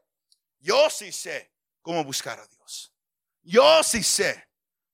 Yo 0.60 0.90
sí 0.90 1.12
sé 1.12 1.52
cómo 1.82 2.04
buscar 2.04 2.40
a 2.40 2.48
Dios. 2.48 2.94
Yo 3.42 3.84
sí 3.84 4.04
sé 4.04 4.48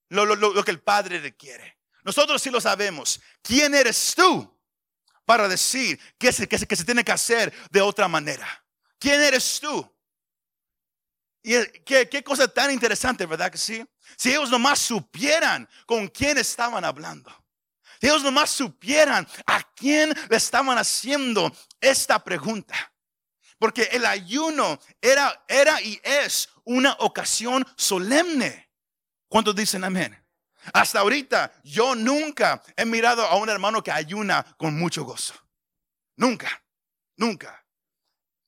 lo, 0.07 0.25
lo, 0.25 0.35
lo 0.35 0.63
que 0.63 0.71
el 0.71 0.81
Padre 0.81 1.19
requiere. 1.19 1.77
Nosotros 2.03 2.41
sí 2.41 2.49
lo 2.49 2.61
sabemos. 2.61 3.19
¿Quién 3.41 3.75
eres 3.75 4.13
tú 4.15 4.57
para 5.25 5.49
decir 5.49 5.99
que 6.17 6.31
se, 6.31 6.47
que, 6.47 6.57
se, 6.57 6.65
que 6.65 6.75
se 6.77 6.85
tiene 6.85 7.03
que 7.03 7.11
hacer 7.11 7.51
de 7.71 7.81
otra 7.81 8.07
manera? 8.07 8.47
¿Quién 8.97 9.21
eres 9.21 9.59
tú? 9.59 9.94
Y 11.47 11.63
qué, 11.81 12.09
qué 12.09 12.23
cosa 12.23 12.47
tan 12.47 12.71
interesante, 12.71 13.27
¿verdad 13.27 13.51
que 13.51 13.59
sí? 13.59 13.85
Si 14.17 14.31
ellos 14.31 14.49
nomás 14.49 14.79
supieran 14.79 15.69
con 15.85 16.07
quién 16.07 16.39
estaban 16.39 16.83
hablando. 16.83 17.31
Si 18.01 18.07
ellos 18.07 18.23
nomás 18.23 18.49
supieran 18.49 19.27
a 19.45 19.61
quién 19.75 20.11
le 20.27 20.37
estaban 20.37 20.75
haciendo 20.79 21.55
esta 21.79 22.23
pregunta. 22.23 22.91
Porque 23.59 23.83
el 23.91 24.07
ayuno 24.07 24.79
era, 24.99 25.45
era 25.47 25.79
y 25.83 26.01
es 26.03 26.49
una 26.63 26.93
ocasión 26.93 27.63
solemne. 27.77 28.71
¿Cuántos 29.27 29.55
dicen 29.55 29.83
amén? 29.83 30.19
Hasta 30.73 31.01
ahorita 31.01 31.53
yo 31.63 31.93
nunca 31.93 32.63
he 32.75 32.85
mirado 32.85 33.23
a 33.23 33.35
un 33.35 33.49
hermano 33.49 33.83
que 33.83 33.91
ayuna 33.91 34.43
con 34.57 34.75
mucho 34.75 35.03
gozo. 35.03 35.35
Nunca, 36.15 36.63
nunca. 37.17 37.63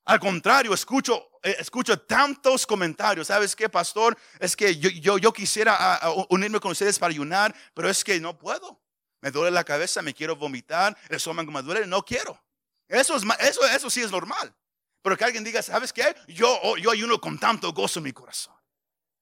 Al 0.06 0.20
contrario, 0.20 0.74
escucho, 0.74 1.37
escucho 1.51 2.00
tantos 2.00 2.66
comentarios. 2.66 3.27
¿Sabes 3.27 3.56
qué, 3.56 3.70
pastor? 3.70 4.18
Es 4.39 4.56
que 4.56 4.77
yo, 4.77 5.18
yo, 5.18 5.34
quisiera 5.34 6.00
unirme 6.30 6.60
con 6.60 6.72
ustedes 6.72 7.00
para 7.00 7.12
ayunar, 7.12 7.56
pero 7.74 7.89
es 7.89 8.04
que 8.04 8.20
no 8.20 8.38
puedo. 8.38 8.82
Me 9.22 9.32
duele 9.32 9.51
la 9.51 9.63
cabeza, 9.63 10.01
me 10.01 10.13
quiero 10.13 10.36
vomitar, 10.36 10.96
el 11.10 11.16
estómago 11.16 11.51
me 11.51 11.62
duele, 11.62 11.88
no 11.88 12.04
quiero. 12.04 12.39
Eso, 12.88 13.16
es, 13.16 13.24
eso, 13.39 13.66
eso 13.68 13.89
sí 13.89 14.01
es 14.01 14.12
normal. 14.12 14.56
Pero 15.01 15.18
que 15.18 15.25
alguien 15.25 15.44
diga, 15.44 15.62
¿sabes 15.62 15.94
qué? 15.94 16.16
Yo, 16.27 16.60
oh, 16.63 16.77
yo 16.77 16.92
ayuno 16.92 17.20
con 17.20 17.39
tanto 17.39 17.72
gozo 17.74 18.00
en 18.00 18.04
mi 18.04 18.13
corazón. 18.13 18.54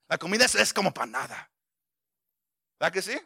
La 0.07 0.17
comida 0.17 0.45
es, 0.45 0.73
como 0.73 0.93
para 0.93 1.07
nada. 1.07 1.51
¿Verdad 2.79 2.93
que 2.93 3.01
sí? 3.01 3.19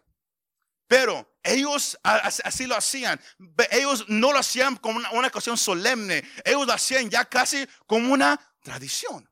Pero 0.89 1.31
ellos 1.43 1.99
así 2.01 2.65
lo 2.65 2.75
hacían. 2.75 3.21
Ellos 3.69 4.05
no 4.07 4.33
lo 4.33 4.39
hacían 4.39 4.75
como 4.75 4.97
una, 4.97 5.11
una 5.11 5.29
cuestión 5.29 5.55
solemne. 5.55 6.27
Ellos 6.43 6.65
lo 6.65 6.73
hacían 6.73 7.07
ya 7.11 7.23
casi 7.25 7.67
como 7.85 8.11
una 8.11 8.39
tradición. 8.63 9.29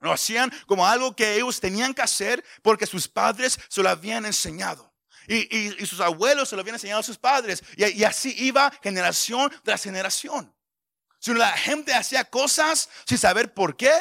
Lo 0.00 0.10
hacían 0.10 0.50
como 0.66 0.86
algo 0.86 1.14
que 1.14 1.34
ellos 1.34 1.60
tenían 1.60 1.92
que 1.92 2.00
hacer 2.00 2.42
porque 2.62 2.86
sus 2.86 3.06
padres 3.06 3.60
se 3.68 3.82
lo 3.82 3.90
habían 3.90 4.24
enseñado. 4.24 4.90
Y, 5.28 5.84
sus 5.84 6.00
abuelos 6.00 6.48
se 6.48 6.56
lo 6.56 6.62
habían 6.62 6.76
enseñado 6.76 7.00
a 7.00 7.04
sus 7.04 7.18
padres. 7.18 7.62
Y, 7.76 7.84
y 7.86 8.04
así 8.04 8.34
iba 8.38 8.72
generación 8.82 9.52
tras 9.62 9.82
generación. 9.82 10.50
Si 11.18 11.34
la 11.34 11.52
gente 11.52 11.92
hacía 11.92 12.24
cosas 12.24 12.88
sin 13.04 13.18
saber 13.18 13.52
por 13.52 13.76
qué, 13.76 13.92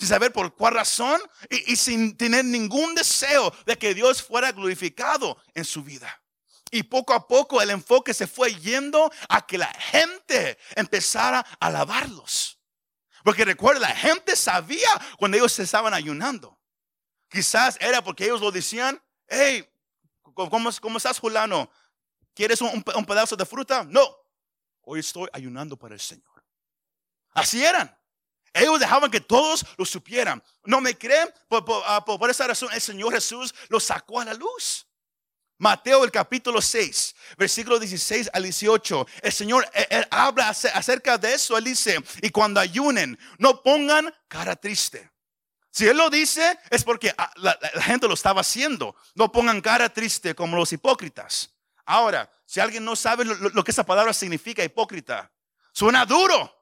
sin 0.00 0.08
saber 0.08 0.32
por 0.32 0.54
cuál 0.54 0.72
razón 0.72 1.20
y, 1.50 1.76
sin 1.76 2.16
tener 2.16 2.42
ningún 2.42 2.94
deseo 2.94 3.54
de 3.66 3.76
que 3.76 3.92
Dios 3.92 4.22
fuera 4.22 4.50
glorificado 4.50 5.36
en 5.52 5.62
su 5.62 5.84
vida. 5.84 6.22
Y 6.70 6.84
poco 6.84 7.12
a 7.12 7.28
poco 7.28 7.60
el 7.60 7.68
enfoque 7.68 8.14
se 8.14 8.26
fue 8.26 8.54
yendo 8.54 9.12
a 9.28 9.46
que 9.46 9.58
la 9.58 9.66
gente 9.66 10.56
empezara 10.74 11.40
a 11.40 11.66
alabarlos. 11.66 12.58
Porque 13.22 13.44
recuerda, 13.44 13.80
la 13.80 13.94
gente 13.94 14.36
sabía 14.36 14.88
cuando 15.18 15.36
ellos 15.36 15.52
se 15.52 15.64
estaban 15.64 15.92
ayunando. 15.92 16.58
Quizás 17.28 17.76
era 17.78 18.02
porque 18.02 18.24
ellos 18.24 18.40
lo 18.40 18.50
decían, 18.50 19.02
hey, 19.28 19.68
¿cómo, 20.22 20.70
estás, 20.96 21.18
Julano? 21.18 21.70
¿Quieres 22.32 22.62
un 22.62 22.82
pedazo 22.82 23.36
de 23.36 23.44
fruta? 23.44 23.84
No, 23.84 24.16
hoy 24.80 25.00
estoy 25.00 25.28
ayunando 25.34 25.76
para 25.76 25.92
el 25.92 26.00
Señor. 26.00 26.42
Así 27.32 27.62
eran. 27.62 27.99
Ellos 28.52 28.80
dejaban 28.80 29.10
que 29.10 29.20
todos 29.20 29.64
lo 29.76 29.84
supieran. 29.84 30.42
¿No 30.64 30.80
me 30.80 30.96
creen? 30.96 31.32
Ah, 31.86 32.04
por, 32.04 32.30
esa 32.30 32.46
razón 32.46 32.68
el 32.72 32.80
Señor 32.80 33.12
Jesús 33.12 33.54
lo 33.68 33.78
sacó 33.78 34.20
a 34.20 34.24
la 34.24 34.34
luz. 34.34 34.86
Mateo 35.58 36.04
el 36.04 36.10
capítulo 36.10 36.62
6, 36.62 37.14
versículo 37.36 37.78
16 37.78 38.30
al 38.32 38.44
18. 38.44 39.06
El 39.22 39.32
Señor 39.32 39.70
habla 40.10 40.48
acerca 40.48 41.18
de 41.18 41.34
eso. 41.34 41.56
Él 41.58 41.64
dice, 41.64 41.98
y 42.22 42.30
cuando 42.30 42.60
ayunen, 42.60 43.18
no 43.38 43.62
pongan 43.62 44.12
cara 44.26 44.56
triste. 44.56 45.10
Si 45.70 45.86
Él 45.86 45.98
lo 45.98 46.10
dice, 46.10 46.58
es 46.70 46.82
porque 46.82 47.14
ah, 47.16 47.30
la, 47.36 47.56
gente 47.82 48.08
lo 48.08 48.14
estaba 48.14 48.40
haciendo. 48.40 48.96
No 49.14 49.30
pongan 49.30 49.60
cara 49.60 49.88
triste 49.92 50.34
como 50.34 50.56
los 50.56 50.72
hipócritas. 50.72 51.50
Ahora, 51.84 52.30
si 52.46 52.58
alguien 52.58 52.84
no 52.84 52.96
sabe 52.96 53.24
lo 53.24 53.62
que 53.62 53.70
esa 53.70 53.84
palabra 53.84 54.12
significa, 54.12 54.64
hipócrita, 54.64 55.30
suena 55.72 56.04
duro. 56.06 56.59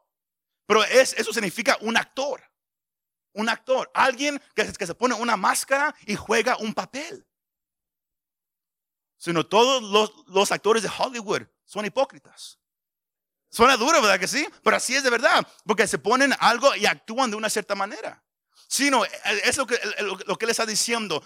Pero 0.69 0.85
es, 0.85 1.15
eso 1.15 1.33
significa 1.33 1.79
un 1.81 1.97
actor. 1.97 2.43
Un 3.33 3.49
actor. 3.49 3.91
Alguien 3.95 4.41
que, 4.55 4.71
que 4.71 4.87
se 4.87 4.95
pone 4.95 5.15
una 5.15 5.35
máscara 5.35 5.95
y 6.07 6.15
juega 6.15 6.59
un 6.59 6.75
papel. 6.75 7.27
Sino 9.17 9.47
todos 9.47 9.83
los, 10.29 10.53
actores 10.53 10.83
de 10.83 10.91
Hollywood 10.97 11.43
son 11.65 11.87
hipócritas. 11.87 12.59
Suena 13.51 13.79
duro, 13.79 14.03
¿verdad 14.03 14.21
que 14.21 14.29
sí? 14.29 14.47
Pero 14.63 14.77
así 14.77 14.95
es 14.95 15.03
de 15.03 15.09
verdad. 15.09 15.47
Porque 15.65 15.87
se 15.87 15.99
ponen 15.99 16.35
algo 16.39 16.77
y 16.77 16.85
actúan 16.85 17.31
de 17.31 17.37
una 17.37 17.49
cierta 17.49 17.75
manera. 17.75 18.23
Sino, 18.69 19.07
es 19.07 19.57
lo 19.57 19.67
que, 19.67 19.81
lo 20.27 20.37
que 20.37 20.45
le 20.45 20.53
está 20.53 20.67
diciendo. 20.67 21.25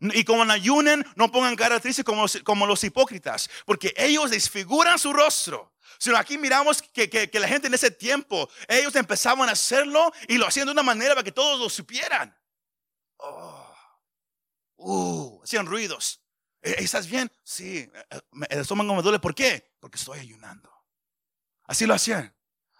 Y 0.00 0.24
como 0.24 0.42
ayunen, 0.50 1.04
no 1.14 1.30
pongan 1.30 1.56
cara 1.56 1.78
triste 1.78 2.02
como 2.04 2.26
como 2.44 2.66
los 2.66 2.82
hipócritas. 2.84 3.50
Porque 3.66 3.92
ellos 3.96 4.30
desfiguran 4.30 4.98
su 4.98 5.12
rostro 5.12 5.70
Sino 6.00 6.16
aquí 6.16 6.38
miramos 6.38 6.80
que, 6.80 7.30
la 7.34 7.46
gente 7.46 7.66
en 7.66 7.74
ese 7.74 7.90
tiempo, 7.90 8.48
ellos 8.66 8.96
empezaban 8.96 9.50
a 9.50 9.52
hacerlo 9.52 10.10
y 10.28 10.38
lo 10.38 10.46
hacían 10.46 10.64
de 10.64 10.72
una 10.72 10.82
manera 10.82 11.14
para 11.14 11.24
que 11.24 11.30
todos 11.30 11.60
lo 11.60 11.68
supieran. 11.68 12.34
Oh, 13.18 13.74
uh, 14.76 15.42
hacían 15.42 15.66
ruidos. 15.66 16.22
¿E-, 16.62 16.82
¿Estás 16.82 17.06
bien? 17.06 17.30
Sí, 17.44 17.86
el 18.48 18.60
estómago 18.60 18.94
me 18.94 19.02
duele. 19.02 19.18
¿Por 19.18 19.34
qué? 19.34 19.74
Porque 19.78 19.98
estoy 19.98 20.20
ayunando. 20.20 20.72
Así 21.64 21.84
lo 21.84 21.92
hacían. 21.92 22.34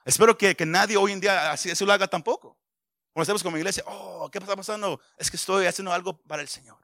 Espero 0.07 0.39
que, 0.39 0.57
nadie 0.65 0.97
hoy 0.97 1.13
en 1.13 1.21
día 1.21 1.53
así, 1.53 1.73
lo 1.85 1.93
haga 1.93 2.09
tampoco. 2.09 2.59
Cuando 3.13 3.25
estamos 3.25 3.43
como 3.43 3.59
iglesia, 3.59 3.85
oh, 3.87 4.31
¿qué 4.31 4.39
está 4.39 4.57
pasando? 4.57 4.99
Es 5.19 5.31
que 5.31 5.37
estoy 5.37 5.67
haciendo 5.67 5.93
algo 5.93 6.17
para 6.23 6.41
el 6.41 6.49
Señor. 6.49 6.79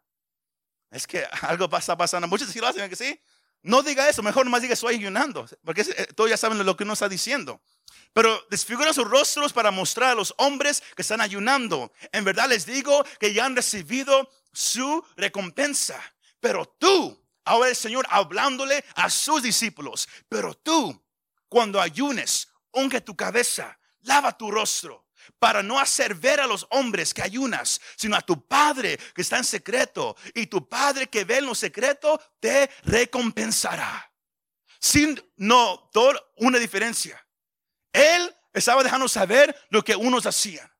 Es 0.96 1.06
que 1.06 1.24
algo 1.42 1.68
está 1.76 1.96
pasando. 1.96 2.26
Muchos 2.26 2.48
sí 2.48 2.58
lo 2.58 2.66
hacen, 2.66 2.88
que 2.88 2.96
sí. 2.96 3.20
No 3.62 3.82
diga 3.82 4.08
eso, 4.08 4.22
mejor 4.22 4.44
nomás 4.44 4.62
diga 4.62 4.74
estoy 4.74 4.94
ayunando, 4.94 5.44
porque 5.64 5.80
eh, 5.80 6.06
todos 6.14 6.30
ya 6.30 6.36
saben 6.36 6.64
lo 6.64 6.76
que 6.76 6.84
uno 6.84 6.92
está 6.92 7.08
diciendo. 7.08 7.60
Pero 8.12 8.46
desfiguran 8.48 8.94
sus 8.94 9.08
rostros 9.08 9.52
para 9.52 9.70
mostrar 9.70 10.10
a 10.10 10.14
los 10.14 10.34
hombres 10.38 10.82
que 10.94 11.02
están 11.02 11.20
ayunando. 11.20 11.92
En 12.12 12.24
verdad 12.24 12.48
les 12.48 12.64
digo 12.64 13.04
que 13.18 13.34
ya 13.34 13.44
han 13.44 13.56
recibido 13.56 14.30
su 14.52 15.04
recompensa. 15.16 16.00
Pero 16.38 16.64
tú, 16.78 17.20
ahora 17.44 17.70
el 17.70 17.76
Señor 17.76 18.06
hablándole 18.08 18.84
a 18.94 19.10
sus 19.10 19.42
discípulos, 19.42 20.08
pero 20.28 20.54
tú, 20.54 21.02
cuando 21.48 21.80
ayunes, 21.80 22.48
unge 22.70 23.00
tu 23.00 23.16
cabeza, 23.16 23.78
lava 24.02 24.36
tu 24.38 24.50
rostro 24.50 25.05
para 25.38 25.62
no 25.62 25.78
hacer 25.78 26.14
ver 26.14 26.40
a 26.40 26.46
los 26.46 26.66
hombres 26.70 27.12
que 27.12 27.22
ayunas, 27.22 27.80
sino 27.96 28.16
a 28.16 28.20
tu 28.20 28.46
Padre 28.46 28.98
que 29.14 29.22
está 29.22 29.38
en 29.38 29.44
secreto. 29.44 30.16
Y 30.34 30.46
tu 30.46 30.68
Padre 30.68 31.08
que 31.08 31.24
ve 31.24 31.38
en 31.38 31.46
lo 31.46 31.54
secreto 31.54 32.20
te 32.40 32.70
recompensará. 32.84 34.12
Sin 34.78 35.20
no, 35.36 35.90
toda 35.92 36.20
una 36.36 36.58
diferencia. 36.58 37.24
Él 37.92 38.34
estaba 38.52 38.82
dejando 38.82 39.08
saber 39.08 39.54
lo 39.70 39.82
que 39.82 39.96
unos 39.96 40.26
hacían. 40.26 40.70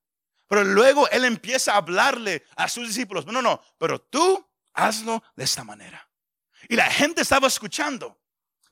Pero 0.49 0.65
luego 0.65 1.09
él 1.11 1.25
empieza 1.25 1.73
a 1.73 1.79
hablarle 1.79 2.45
a 2.57 2.69
sus 2.69 2.87
discípulos. 2.87 3.27
No, 3.27 3.43
no, 3.43 3.61
pero 3.79 4.01
tú 4.01 4.49
hazlo 4.75 5.23
de 5.35 5.45
esta 5.45 5.65
manera. 5.65 6.09
Y 6.69 6.77
la 6.77 6.91
gente 6.91 7.23
estaba 7.23 7.49
escuchando. 7.49 8.21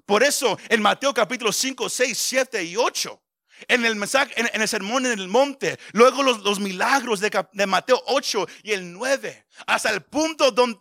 Por 0.06 0.22
eso 0.22 0.58
en 0.68 0.82
Mateo 0.82 1.14
capítulo 1.14 1.52
5, 1.52 1.88
6, 1.88 2.18
7 2.18 2.62
y 2.64 2.76
8 2.76 3.23
en 3.68 3.84
el 3.84 3.96
mensaje, 3.96 4.32
en, 4.36 4.60
el 4.60 4.68
sermón 4.68 5.06
en 5.06 5.18
el 5.18 5.28
monte, 5.28 5.78
luego 5.92 6.22
los, 6.22 6.60
milagros 6.60 7.20
de, 7.20 7.30
de, 7.52 7.66
Mateo 7.66 8.02
8 8.06 8.46
y 8.62 8.72
el 8.72 8.92
9, 8.92 9.43
hasta 9.66 9.90
el 9.90 10.02
punto 10.02 10.50
donde 10.50 10.78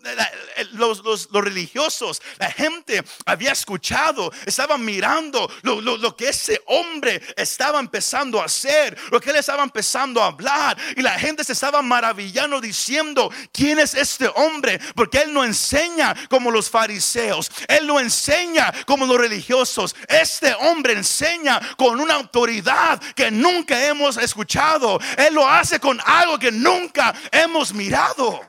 los, 0.73 1.03
los, 1.03 1.27
religiosos, 1.31 2.21
la 2.37 2.51
gente 2.51 3.03
había 3.25 3.51
escuchado, 3.51 4.31
estaban 4.45 4.83
mirando 4.83 5.51
lo, 5.61 5.81
lo, 5.81 6.15
que 6.15 6.29
ese 6.29 6.61
hombre 6.67 7.21
estaba 7.35 7.79
empezando 7.79 8.41
a 8.41 8.45
hacer, 8.45 8.97
lo 9.11 9.19
que 9.19 9.29
él 9.29 9.37
estaba 9.37 9.63
empezando 9.63 10.21
a 10.21 10.27
hablar, 10.27 10.77
y 10.95 11.01
la 11.01 11.17
gente 11.17 11.43
se 11.43 11.53
estaba 11.53 11.81
maravillando 11.81 12.59
diciendo, 12.59 13.31
¿quién 13.51 13.79
es 13.79 13.93
este 13.93 14.27
hombre? 14.35 14.79
Porque 14.95 15.19
él 15.19 15.33
no 15.33 15.43
enseña 15.43 16.15
como 16.29 16.51
los 16.51 16.69
fariseos, 16.69 17.51
él 17.67 17.87
no 17.87 17.99
enseña 17.99 18.73
como 18.85 19.05
los 19.05 19.17
religiosos, 19.17 19.95
este 20.07 20.53
hombre 20.55 20.93
enseña 20.93 21.59
con 21.77 21.99
una 21.99 22.15
autoridad 22.15 22.99
que 23.15 23.31
nunca 23.31 23.87
hemos 23.87 24.17
escuchado. 24.17 24.99
Él 25.17 25.33
lo 25.33 25.47
hace 25.47 25.79
con 25.79 25.99
algo 26.05 26.39
que 26.39 26.51
nunca 26.51 27.13
hemos 27.31 27.73
mirado. 27.73 28.41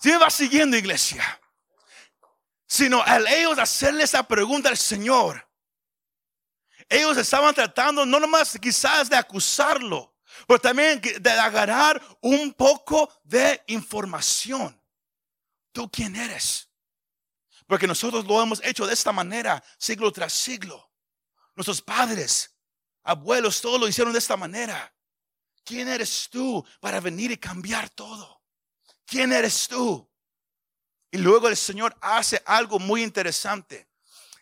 Si 0.00 0.08
me 0.08 0.18
va 0.18 0.30
siguiendo, 0.30 0.76
iglesia. 0.76 1.40
Sino 2.66 3.02
al 3.02 3.26
ellos 3.26 3.58
hacerle 3.58 4.04
esa 4.04 4.22
pregunta 4.22 4.68
al 4.68 4.78
Señor, 4.78 5.46
ellos 6.88 7.16
estaban 7.16 7.54
tratando 7.54 8.06
no 8.06 8.18
nomás 8.18 8.58
quizás 8.60 9.10
de 9.10 9.16
acusarlo, 9.16 10.16
pero 10.46 10.58
también 10.60 11.00
de 11.00 11.30
agarrar 11.30 12.00
un 12.20 12.52
poco 12.52 13.12
de 13.24 13.62
información. 13.66 14.80
¿Tú 15.72 15.90
quién 15.90 16.16
eres? 16.16 16.68
Porque 17.66 17.86
nosotros 17.86 18.24
lo 18.24 18.42
hemos 18.42 18.60
hecho 18.64 18.86
de 18.86 18.94
esta 18.94 19.12
manera, 19.12 19.62
siglo 19.78 20.10
tras 20.10 20.32
siglo. 20.32 20.90
Nuestros 21.54 21.82
padres, 21.82 22.56
abuelos, 23.02 23.60
todos 23.60 23.78
lo 23.78 23.86
hicieron 23.86 24.12
de 24.12 24.18
esta 24.18 24.36
manera. 24.36 24.92
¿Quién 25.64 25.88
eres 25.88 26.28
tú 26.30 26.64
para 26.80 27.00
venir 27.00 27.30
y 27.30 27.36
cambiar 27.36 27.90
todo? 27.90 28.39
¿Quién 29.10 29.32
eres 29.32 29.66
tú? 29.66 30.08
Y 31.10 31.18
luego 31.18 31.48
el 31.48 31.56
Señor 31.56 31.96
hace 32.00 32.40
algo 32.46 32.78
muy 32.78 33.02
interesante. 33.02 33.88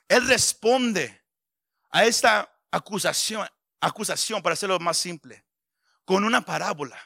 Él 0.06 0.28
responde 0.28 1.24
a 1.88 2.04
esta 2.04 2.54
acusación, 2.70 3.48
acusación 3.80 4.42
para 4.42 4.52
hacerlo 4.52 4.78
más 4.78 4.98
simple, 4.98 5.42
con 6.04 6.22
una 6.22 6.42
parábola. 6.42 7.00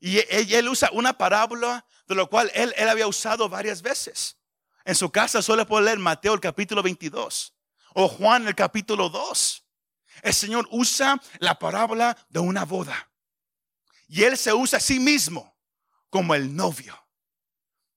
Y 0.00 0.18
él, 0.18 0.68
usa 0.68 0.90
una 0.92 1.16
parábola 1.16 1.86
de 2.06 2.14
lo 2.14 2.28
cual 2.28 2.50
él, 2.54 2.74
había 2.90 3.06
usado 3.06 3.48
varias 3.48 3.80
veces. 3.80 4.36
En 4.84 4.94
su 4.94 5.10
casa 5.10 5.40
suele 5.40 5.64
poder 5.64 5.86
leer 5.86 5.98
Mateo 5.98 6.34
el 6.34 6.40
capítulo 6.40 6.82
22 6.82 7.54
o 7.94 8.06
Juan 8.06 8.46
el 8.46 8.54
capítulo 8.54 9.08
2. 9.08 9.64
El 10.24 10.34
Señor 10.34 10.68
usa 10.70 11.18
la 11.38 11.58
parábola 11.58 12.18
de 12.28 12.40
una 12.40 12.66
boda. 12.66 13.10
Y 14.08 14.24
Él 14.24 14.36
se 14.36 14.52
usa 14.52 14.76
a 14.76 14.80
sí 14.80 15.00
mismo 15.00 15.51
como 16.12 16.34
el 16.34 16.54
novio. 16.54 16.94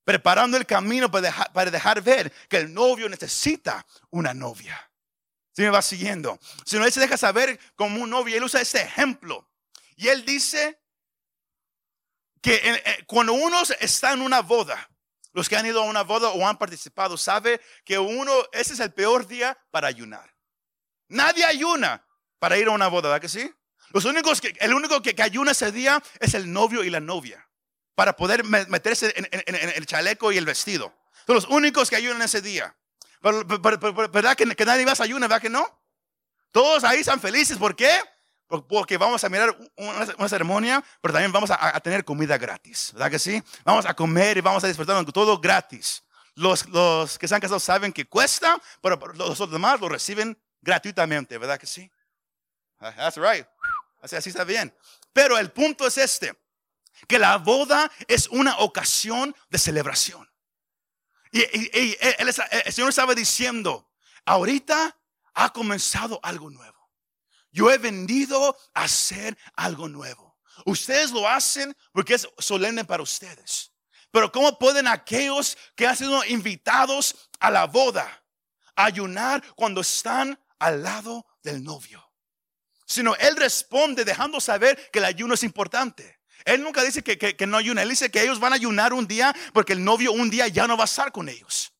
Preparando 0.05 0.55
el 0.55 0.65
camino 0.65 1.12
para 1.12 1.24
dejar, 1.24 1.51
para 1.51 1.69
dejar 1.69 2.01
ver 2.01 2.31
que 2.48 2.55
el 2.57 2.74
novio 2.74 3.10
necesita 3.10 3.86
una 4.10 4.34
novia. 4.34 4.89
Si 5.51 5.63
me 5.63 5.69
va 5.69 5.81
siguiendo. 5.81 6.39
Si 6.65 6.77
no, 6.77 6.86
Él 6.86 6.93
se 6.93 7.01
deja 7.01 7.17
saber 7.17 7.60
como 7.75 8.01
un 8.01 8.10
novio. 8.10 8.38
Él 8.38 8.43
usa 8.43 8.62
este 8.62 8.81
ejemplo. 8.81 9.50
Y 9.98 10.07
Él 10.07 10.24
dice 10.24 10.79
que 12.41 12.55
eh, 12.63 13.03
cuando 13.05 13.34
uno 13.34 13.62
está 13.81 14.13
en 14.13 14.22
una 14.22 14.41
boda, 14.41 14.89
los 15.34 15.50
que 15.50 15.57
han 15.57 15.65
ido 15.65 15.81
a 15.81 15.86
una 15.86 16.03
boda 16.03 16.29
o 16.29 16.48
han 16.48 16.57
participado 16.57 17.17
sabe 17.17 17.60
que 17.84 18.00
uno, 18.00 18.31
ese 18.53 18.75
es 18.75 18.79
el 18.79 18.93
peor 18.93 19.27
día 19.27 19.57
para 19.72 19.89
ayunar. 19.89 20.34
Nadie 21.10 21.43
ayuna 21.43 22.05
para 22.39 22.57
ir 22.57 22.67
a 22.67 22.72
una 22.72 22.88
boda, 22.88 23.10
¿verdad 23.10 23.22
que 23.22 23.27
sí? 23.27 23.53
Los 23.89 24.05
únicos 24.05 24.39
que, 24.39 24.55
el 24.62 24.74
único 24.74 25.01
que, 25.01 25.22
ayuna 25.22 25.51
ese 25.51 25.74
día 25.74 26.01
es 26.22 26.34
el 26.34 26.53
novio 26.53 26.81
y 26.86 26.89
la 26.89 27.01
novia 27.01 27.45
para 27.96 28.16
poder 28.16 28.44
meterse 28.44 29.14
en, 29.16 29.28
el 29.75 29.86
chaleco 29.86 30.32
y 30.32 30.38
el 30.38 30.46
vestido. 30.46 30.94
Son 31.25 31.36
los 31.36 31.46
únicos 31.46 31.90
que 31.90 31.96
ayunan 31.96 32.22
ese 32.22 32.42
día. 32.42 32.75
¿Verdad 33.22 34.36
que, 34.36 34.66
nadie 34.66 34.86
más 34.86 35.02
ayuna? 35.02 35.28
¿Verdad 35.28 35.42
que 35.42 35.50
no? 35.50 35.66
Todos 36.52 36.84
ahí 36.84 37.00
están 37.00 37.20
felices. 37.20 37.58
¿Por 37.58 37.75
qué? 37.75 38.00
Porque 38.48 38.98
vamos 38.98 39.24
a 39.24 39.30
mirar 39.30 39.58
una, 39.75 40.30
ceremonia, 40.30 40.84
pero 41.02 41.14
también 41.14 41.32
vamos 41.32 41.50
a, 41.50 41.80
tener 41.80 42.06
comida 42.06 42.38
gratis, 42.38 42.92
¿verdad 42.94 43.10
que 43.10 43.18
sí? 43.18 43.42
Vamos 43.64 43.88
a 43.88 43.96
comer 43.96 44.38
y 44.38 44.42
vamos 44.42 44.64
a 44.64 44.68
disfrutar 44.68 45.04
todo 45.06 45.40
gratis. 45.40 46.04
Los, 46.36 46.68
los 46.68 47.18
que 47.18 47.28
se 47.28 47.34
han 47.34 47.42
casado 47.42 47.60
saben 47.60 47.92
que 47.92 48.06
cuesta, 48.06 48.62
pero 48.82 48.98
los 49.16 49.52
demás 49.52 49.80
lo 49.80 49.90
reciben 49.90 50.38
gratuitamente, 50.62 51.38
¿verdad 51.38 51.58
que 51.58 51.66
sí? 51.66 51.90
That's 52.80 53.18
right. 53.18 53.48
Así, 54.02 54.16
así 54.16 54.30
está 54.30 54.44
bien. 54.44 54.75
Pero 55.12 55.40
el 55.40 55.52
punto 55.52 55.88
es 55.88 55.98
este, 55.98 56.38
que 57.08 57.20
la 57.20 57.38
boda 57.38 57.92
es 58.08 58.28
una 58.28 58.58
ocasión 58.60 59.36
de 59.50 59.60
celebración. 59.60 60.30
Y, 61.32 61.98
el 62.18 62.34
Señor 62.74 62.90
estaba 62.90 63.14
diciendo, 63.14 63.92
ahorita 64.25 64.98
ha 65.34 65.54
comenzado 65.54 66.20
algo 66.24 66.50
nuevo. 66.50 66.90
Yo 67.52 67.72
he 67.72 67.78
venido 67.78 68.58
a 68.74 68.84
hacer 68.84 69.38
algo 69.56 69.88
nuevo. 69.88 70.38
Ustedes 70.66 71.12
lo 71.12 71.28
hacen 71.28 71.75
porque 71.92 72.16
es 72.16 72.28
solemne 72.38 72.86
para 72.86 73.04
ustedes. 73.04 73.72
Pero 74.12 74.32
¿cómo 74.32 74.58
pueden 74.58 74.88
aquellos 74.88 75.58
que 75.75 75.86
han 75.86 75.98
sido 75.98 76.24
invitados 76.25 77.30
a 77.40 77.52
la 77.52 77.66
boda 77.66 78.24
ayunar 78.75 79.44
cuando 79.56 79.82
están 79.82 80.40
al 80.58 80.84
lado 80.84 81.25
del 81.44 81.64
novio? 81.64 82.02
Sino 82.86 83.16
él 83.16 83.36
responde 83.36 84.06
dejando 84.06 84.40
saber 84.40 84.90
que 84.92 85.00
el 85.00 85.06
ayuno 85.06 85.34
es 85.34 85.44
importante. 85.44 86.20
Él 86.46 86.62
nunca 86.62 86.84
dice 86.84 87.04
que, 87.04 87.18
que, 87.18 87.48
no 87.48 87.58
ayuna. 87.58 87.82
Él 87.82 87.90
dice 87.90 88.12
que 88.12 88.22
ellos 88.22 88.40
van 88.40 88.54
a 88.54 88.56
ayunar 88.56 88.94
un 88.94 89.08
día 89.08 89.36
porque 89.52 89.74
el 89.74 89.84
novio 89.84 90.12
un 90.12 90.30
día 90.30 90.48
ya 90.48 90.68
no 90.68 90.78
va 90.78 90.84
a 90.84 90.86
estar 90.86 91.12
con 91.12 91.28
ellos. 91.28 91.74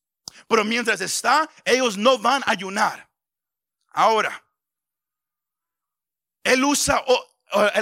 Pero 0.48 0.64
mientras 0.64 1.00
está, 1.00 1.48
ellos 1.64 1.96
no 1.96 2.18
van 2.18 2.42
a 2.44 2.50
ayunar. 2.50 3.08
Ahora, 3.92 4.44
él 6.42 6.64
usa 6.64 7.02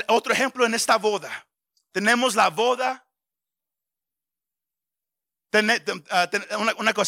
otro 0.08 0.32
ejemplo 0.32 0.66
en 0.66 0.74
esta 0.74 0.96
boda. 0.96 1.46
Tenemos 1.90 2.34
la 2.34 2.50
boda, 2.50 3.06
ah, 6.10 6.30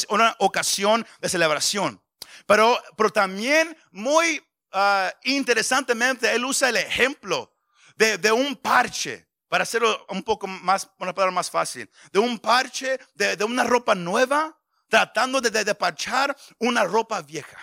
una, 0.08 0.36
ocasión 0.38 1.06
de 1.20 1.28
celebración. 1.28 2.02
Pero, 2.46 2.82
pero 2.96 3.10
también 3.10 3.76
muy 3.90 4.42
ah, 4.72 5.12
interesantemente, 5.24 6.34
él 6.34 6.44
usa 6.44 6.70
el 6.70 6.76
ejemplo 6.76 7.52
de, 7.96 8.32
un 8.32 8.56
parche, 8.56 9.25
para 9.48 9.62
hacerlo 9.62 10.06
un 10.08 10.22
poco 10.22 10.46
más, 10.46 10.88
una 10.98 11.14
palabra 11.14 11.32
más 11.32 11.50
fácil, 11.50 11.90
de 12.12 12.18
un 12.18 12.38
parche, 12.38 12.98
de, 13.14 13.42
una 13.44 13.64
ropa 13.64 13.94
nueva, 13.94 14.58
tratando 14.88 15.40
de, 15.40 15.50
de, 15.50 15.74
parchar 15.74 16.36
una 16.58 16.84
ropa 16.84 17.22
vieja. 17.22 17.58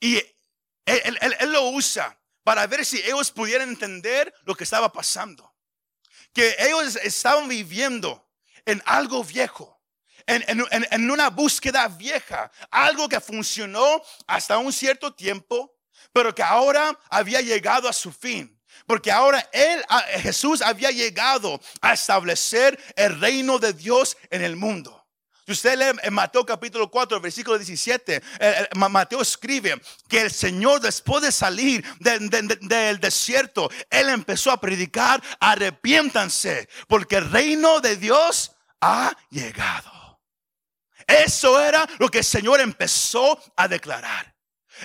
Y 0.00 0.22
él 0.84 1.52
lo 1.52 1.70
usa 1.70 2.18
para 2.46 2.66
ver 2.68 2.84
si 2.84 2.98
ellos 2.98 3.32
pudieran 3.32 3.68
entender 3.68 4.32
lo 4.44 4.54
que 4.54 4.64
estaba 4.64 4.92
pasando. 4.92 5.52
Que 6.32 6.54
ellos 6.60 6.96
estaban 6.96 7.48
viviendo 7.48 8.30
en 8.64 8.82
algo 8.86 9.24
viejo, 9.24 9.82
en, 10.26 11.10
una 11.10 11.30
búsqueda 11.30 11.88
vieja, 11.88 12.50
algo 12.70 13.08
que 13.08 13.20
funcionó 13.20 14.02
hasta 14.26 14.58
un 14.58 14.72
cierto 14.72 15.14
tiempo, 15.14 15.76
pero 16.12 16.34
que 16.34 16.42
ahora 16.42 16.98
había 17.10 17.40
llegado 17.40 17.88
a 17.88 17.92
su 17.92 18.12
fin. 18.12 18.55
Porque 18.86 19.12
ahora 19.12 19.48
él, 19.52 19.82
Jesús 20.20 20.60
había 20.62 20.90
llegado 20.90 21.60
a 21.80 21.94
establecer 21.94 22.78
el 22.96 23.20
reino 23.20 23.58
de 23.58 23.72
Dios 23.72 24.16
en 24.30 24.42
el 24.42 24.56
mundo. 24.56 25.04
Si 25.46 25.52
usted 25.52 25.78
lee 25.78 25.96
en 26.02 26.12
Mateo 26.12 26.44
capítulo 26.44 26.90
4, 26.90 27.20
versículo 27.20 27.56
17, 27.56 28.20
Mateo 28.76 29.22
escribe 29.22 29.80
que 30.08 30.22
el 30.22 30.32
Señor 30.32 30.80
después 30.80 31.22
de 31.22 31.30
salir 31.30 31.84
del 32.00 33.00
desierto, 33.00 33.70
Él 33.88 34.08
empezó 34.08 34.50
a 34.50 34.60
predicar, 34.60 35.22
arrepiéntanse, 35.38 36.68
porque 36.88 37.18
el 37.18 37.30
reino 37.30 37.78
de 37.80 37.94
Dios 37.94 38.56
ha 38.80 39.16
llegado. 39.30 40.20
Eso 41.06 41.60
era 41.60 41.88
lo 41.98 42.08
que 42.08 42.18
el 42.18 42.24
Señor 42.24 42.60
empezó 42.60 43.40
a 43.56 43.68
declarar. 43.68 44.35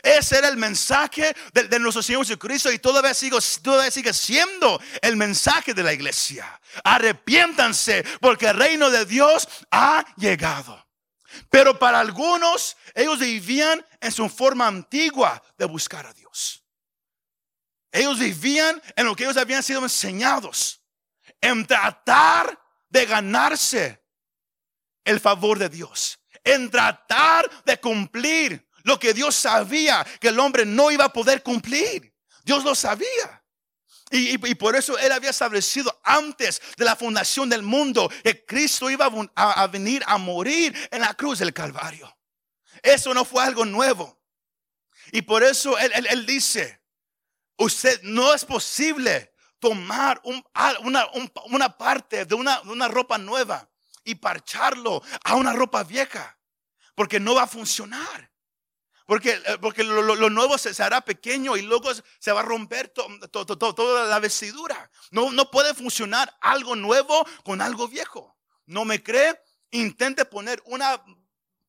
Ese 0.04 0.38
era 0.38 0.47
el 0.47 0.58
mensaje 0.58 1.36
de, 1.54 1.80
nuestro 1.80 2.01
Señor 2.01 2.25
Jesucristo 2.25 2.71
y 2.71 2.80
todavía, 2.80 3.13
todavía 3.62 3.91
sigue 3.91 4.13
siendo 4.13 4.82
el 5.01 5.15
mensaje 5.17 5.73
de 5.73 5.84
la 5.84 5.93
iglesia. 5.93 6.60
Arrepiéntanse 6.84 8.04
porque 8.19 8.47
el 8.47 8.58
reino 8.58 8.89
de 8.89 9.06
Dios 9.06 9.47
ha 9.69 10.06
llegado. 10.17 10.88
Pero 11.49 11.77
para 11.77 11.99
algunos, 11.99 12.77
ellos 12.93 13.19
vivían 13.19 13.86
en 13.99 14.12
su 14.12 14.27
forma 14.30 14.67
antigua 14.67 15.41
de 15.58 15.65
buscar 15.65 16.06
a 16.06 16.13
Dios. 16.13 16.63
Ellos 17.91 18.19
vivían 18.19 18.82
en 18.95 19.06
lo 19.06 19.15
que 19.15 19.23
ellos 19.23 19.38
habían 19.38 19.63
sido 19.63 19.84
enseñados, 19.84 20.82
en 21.41 21.65
tratar 21.65 22.58
de 22.89 23.06
ganarse 23.06 24.01
el 25.04 25.19
favor 25.19 25.60
de 25.60 25.69
Dios, 25.69 26.19
en 26.43 26.69
tratar 26.69 27.49
de 27.65 27.80
cumplir 27.80 28.67
lo 28.84 29.00
que 29.00 29.13
Dios 29.13 29.36
sabía 29.36 30.06
que 30.20 30.30
el 30.30 30.39
hombre 30.39 30.65
no 30.65 30.91
iba 30.91 31.06
a 31.06 31.13
poder 31.13 31.44
cumplir. 31.44 32.13
Dios 32.44 32.63
lo 32.63 32.76
sabía. 32.76 33.41
Y, 34.13 34.56
por 34.56 34.76
eso 34.76 34.98
Él 34.98 35.12
había 35.13 35.30
establecido 35.30 36.02
antes 36.04 36.62
de 36.76 36.84
la 36.84 36.98
fundación 36.98 37.48
del 37.48 37.63
mundo 37.63 38.12
que 38.24 38.46
Cristo 38.46 38.89
iba 38.89 39.10
a, 39.36 39.67
venir 39.67 40.04
a 40.06 40.17
morir 40.17 40.76
en 40.91 41.00
la 41.00 41.13
cruz 41.13 41.39
del 41.39 41.54
Calvario. 41.54 42.13
Eso 42.84 43.13
no 43.13 43.24
fue 43.24 43.41
algo 43.41 43.63
nuevo. 43.63 44.22
Y 45.13 45.22
por 45.22 45.44
eso 45.44 45.78
Él, 45.78 46.26
dice, 46.26 46.82
usted 47.58 48.02
no 48.04 48.34
es 48.34 48.44
posible 48.44 49.34
tomar 49.60 50.22
una, 50.24 51.78
parte 51.78 52.26
de 52.26 52.36
una, 52.36 52.60
una 52.63 52.89
ropa 52.89 53.17
nueva 53.17 53.70
y 54.04 54.15
parcharlo 54.15 55.02
a 55.24 55.36
una 55.36 55.54
ropa 55.54 55.84
vieja, 55.84 56.38
porque 56.96 57.20
no 57.20 57.36
va 57.36 57.44
a 57.44 57.48
funcionar. 57.48 58.31
Porque, 59.06 59.32
eh, 59.32 59.58
porque 59.60 59.84
lo, 59.84 60.30
nuevo 60.30 60.58
se, 60.58 60.82
hará 60.82 61.02
pequeño 61.02 61.58
y 61.58 61.62
luego 61.62 61.90
se 62.20 62.32
va 62.32 62.42
a 62.42 62.44
romper 62.44 62.90
toda 62.90 64.06
la 64.06 64.20
vestidura. 64.20 64.90
No, 65.12 65.32
no 65.32 65.50
puede 65.52 65.74
funcionar 65.74 66.36
algo 66.42 66.76
nuevo 66.76 67.26
con 67.44 67.62
algo 67.62 67.88
viejo. 67.88 68.38
¿No 68.66 68.86
me 68.86 69.02
cree? 69.04 69.40
Intente 69.72 70.26
poner 70.26 70.62
una 70.66 71.04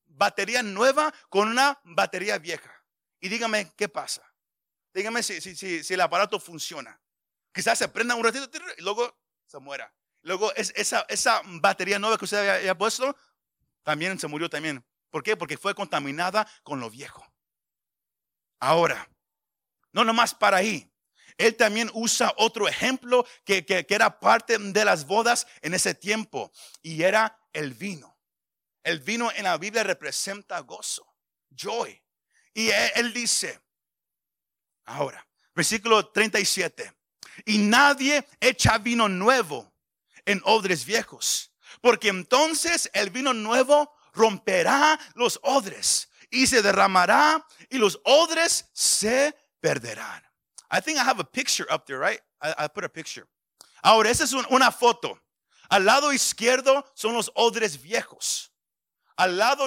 batería 0.07 0.63
nueva 0.63 1.13
con 1.29 1.49
una 1.49 1.81
batería 1.85 2.39
vieja. 2.39 2.73
Y 3.21 3.29
dígame 3.29 3.73
qué 3.77 3.89
pasa. 3.89 4.23
Dígame 4.93 5.23
si, 5.23 5.41
si, 5.41 5.83
si, 5.83 5.95
el 5.95 6.01
aparato 6.01 6.39
funciona. 6.39 7.01
Quizás 7.53 7.79
se 7.79 7.89
prenda 7.89 8.15
un 8.15 8.25
ratito 8.25 8.49
y 8.77 8.83
luego 8.83 9.17
se 9.47 9.59
muera. 9.59 9.93
Luego 10.23 10.53
esa, 10.55 11.05
esa 11.09 11.43
batería 11.45 11.99
nueva 11.99 12.19
que 12.19 12.25
usted 12.25 12.49
había 12.49 12.77
puesto 12.77 13.17
también 13.83 14.19
se 14.19 14.29
murió 14.29 14.49
también. 14.49 14.85
¿Por 15.13 15.23
qué? 15.23 15.37
Porque 15.37 15.59
fue 15.59 15.75
contaminada 15.75 16.49
con 16.63 16.81
lo 16.81 16.89
viejo. 16.89 17.23
Ahora, 18.59 19.07
no 19.93 20.05
nomás 20.05 20.35
para 20.35 20.57
ahí. 20.57 20.91
Él 21.37 21.55
también 21.55 21.91
usa 21.93 22.33
otro 22.39 22.67
ejemplo 22.67 23.27
que, 23.45 23.65
era 23.91 24.19
parte 24.19 24.57
de 24.59 24.85
las 24.87 25.07
bodas 25.07 25.47
en 25.61 25.75
ese 25.75 25.95
tiempo 25.95 26.51
y 26.81 27.03
era 27.03 27.39
el 27.53 27.75
vino. 27.75 28.19
El 28.83 29.01
vino 29.01 29.31
en 29.33 29.45
la 29.45 29.59
Biblia 29.59 29.83
representa 29.83 30.59
gozo, 30.61 31.07
joy. 31.51 32.03
Y 32.55 32.71
él, 32.71 32.91
él 32.95 33.13
dice, 33.13 33.61
ahora, 34.87 35.27
versículo 35.55 36.09
37, 36.09 36.91
y 37.45 37.59
nadie 37.59 38.27
echa 38.41 38.79
vino 38.79 39.11
nuevo 39.11 39.75
en 40.25 40.41
odres 40.45 40.87
viejos, 40.87 41.53
porque 41.83 42.09
entonces 42.09 42.91
el 42.95 43.11
vino 43.11 43.35
nuevo 43.35 43.92
romperá 44.13 44.99
los 45.15 45.39
odres 45.43 46.09
y 46.31 46.47
se 46.47 46.63
derramará 46.63 47.45
y 47.69 47.79
los 47.79 48.01
odres 48.05 48.71
se 48.73 49.35
perderán. 49.61 50.23
I 50.71 50.81
think 50.81 50.99
I 50.99 51.03
have 51.03 51.21
a 51.21 51.25
picture 51.25 51.67
up 51.71 51.85
there, 51.87 51.99
right? 51.99 52.21
I, 52.41 52.67
put 52.69 52.85
a 52.85 52.89
picture. 52.89 53.27
Ahora, 53.83 54.11
esa 54.11 54.25
es 54.25 54.33
una 54.33 54.73
foto. 54.73 55.21
Al 55.69 55.85
lado 55.85 56.13
izquierdo 56.13 56.85
son 56.95 57.15
los 57.15 57.31
odres 57.35 57.81
viejos. 57.81 58.53
Al 59.17 59.37
lado 59.37 59.67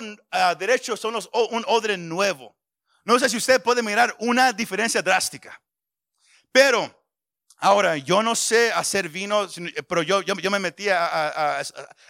derecho 0.57 0.97
son 0.97 1.15
un 1.15 1.63
odre 1.67 1.97
nuevo. 1.97 2.55
No 3.05 3.19
sé 3.19 3.29
si 3.29 3.37
usted 3.37 3.61
puede 3.61 3.83
mirar 3.83 4.15
una 4.19 4.51
diferencia 4.51 5.01
drástica. 5.01 5.61
Pero 6.51 7.05
Ahora, 7.59 7.97
yo 7.97 8.21
no 8.21 8.35
sé 8.35 8.71
hacer 8.73 9.09
vino, 9.09 9.47
pero 9.87 10.03
yo, 10.03 10.21
yo, 10.21 10.51
me 10.51 10.59
metí 10.59 10.89
a, 10.89 11.63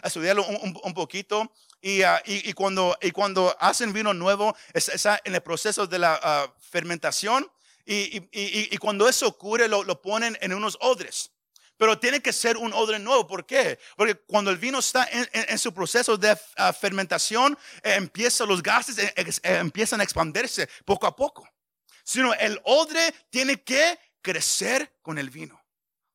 estudiarlo 0.04 0.46
un, 0.46 0.94
poquito. 0.94 1.54
Y, 1.86 2.02
ah, 2.02 2.20
y, 2.26 2.52
cuando, 2.54 3.56
hacen 3.60 3.94
vino 3.94 4.12
nuevo, 4.12 4.58
está 4.74 5.22
en 5.24 5.36
el 5.36 5.42
proceso 5.42 5.86
de 5.86 6.00
la 6.00 6.20
ah, 6.20 6.52
fermentación. 6.60 7.48
Y, 7.86 8.76
cuando 8.80 9.08
eso 9.08 9.28
ocurre, 9.28 9.68
lo, 9.68 10.02
ponen 10.02 10.36
en 10.42 10.52
unos 10.56 10.80
odres. 10.82 11.30
Pero 11.78 12.00
tiene 12.00 12.22
que 12.22 12.34
ser 12.34 12.58
un 12.58 12.74
odre 12.74 12.98
nuevo. 12.98 13.28
¿Por 13.28 13.46
qué? 13.46 13.78
Porque 13.96 14.16
cuando 14.16 14.50
el 14.50 14.58
vino 14.58 14.80
está 14.80 15.08
en, 15.12 15.60
su 15.60 15.76
proceso 15.76 16.18
de 16.18 16.36
fermentación, 16.80 17.56
eh, 17.84 17.94
empieza, 17.94 18.48
los 18.48 18.64
gases 18.64 18.98
eh, 18.98 19.14
eh, 19.16 19.34
empiezan 19.44 20.02
a 20.02 20.04
expandirse 20.06 20.68
poco 20.86 21.06
a 21.06 21.16
poco. 21.16 21.48
Sino 22.04 22.34
el 22.34 22.60
odre 22.64 23.14
tiene 23.30 23.62
que 23.62 24.00
crecer 24.24 24.98
con 25.04 25.20
el 25.20 25.30
vino. 25.30 25.64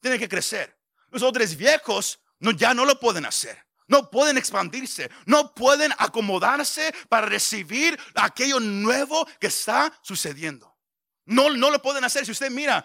Tiene 0.00 0.18
que 0.18 0.28
crecer. 0.28 0.76
Los 1.10 1.22
odres 1.22 1.56
viejos 1.56 2.18
ya 2.56 2.74
no 2.74 2.84
lo 2.84 2.98
pueden 2.98 3.24
hacer. 3.24 3.69
No 3.90 4.08
pueden 4.08 4.38
expandirse. 4.38 5.10
No 5.26 5.52
pueden 5.52 5.92
acomodarse 5.98 6.94
para 7.08 7.26
recibir 7.26 7.98
aquello 8.14 8.60
nuevo 8.60 9.26
que 9.40 9.48
está 9.48 9.92
sucediendo. 10.00 10.78
No, 11.26 11.50
no 11.50 11.70
lo 11.70 11.82
pueden 11.82 12.04
hacer. 12.04 12.24
Si 12.24 12.30
usted 12.30 12.52
mira, 12.52 12.84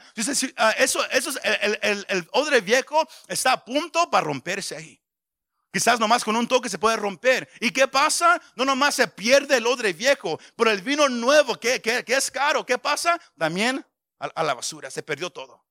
ah, 0.58 0.72
eso, 0.80 1.08
eso 1.12 1.30
es 1.30 1.40
el, 1.62 2.06
el, 2.10 2.28
odre 2.32 2.60
viejo 2.62 3.08
está 3.28 3.52
a 3.54 3.64
punto 3.64 4.10
para 4.10 4.26
romperse 4.26 4.76
ahí. 4.76 5.00
Quizás 5.72 6.00
nomás 6.00 6.24
con 6.24 6.36
un 6.36 6.48
toque 6.48 6.70
se 6.70 6.80
puede 6.80 6.96
romper. 6.96 7.48
¿Y 7.60 7.70
qué 7.70 7.88
pasa? 7.88 8.42
No 8.56 8.66
nomás 8.66 8.96
se 8.96 9.08
pierde 9.08 9.58
el 9.58 9.68
odre 9.68 9.94
viejo, 9.94 10.40
pero 10.56 10.72
el 10.72 10.82
vino 10.82 11.08
nuevo 11.08 11.60
que, 11.60 11.84
que, 11.84 12.04
es 12.08 12.32
caro, 12.32 12.66
¿qué 12.66 12.80
pasa? 12.80 13.22
También 13.38 13.86
a, 14.18 14.44
la 14.44 14.56
basura, 14.56 14.90
se 14.90 15.04
perdió 15.04 15.30
todo. 15.30 15.64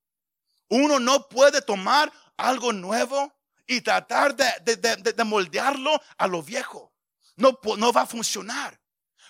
Uno 0.69 1.01
no 1.01 1.29
puede 1.29 1.61
tomar 1.61 2.13
algo 2.37 2.73
nuevo 2.73 3.33
y 3.67 3.81
tratar 3.81 4.35
de, 4.37 4.77
de, 4.77 4.97
de, 4.97 5.25
moldearlo 5.25 6.01
a 6.19 6.27
lo 6.27 6.43
viejo. 6.43 6.93
No, 7.37 7.59
no 7.77 7.93
va 7.93 8.03
a 8.03 8.07
funcionar. 8.07 8.79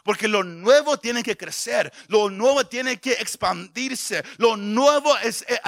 Porque 0.03 0.29
lo 0.29 0.45
nuevo 0.45 0.99
tiene 0.99 1.23
que 1.23 1.37
crecer, 1.37 1.91
lo 2.09 2.29
nuevo 2.29 2.67
tiene 2.67 3.01
que 3.01 3.13
expandirse, 3.13 4.23
lo 4.37 4.55
nuevo 4.55 5.17
es, 5.19 5.47
eh, 5.49 5.59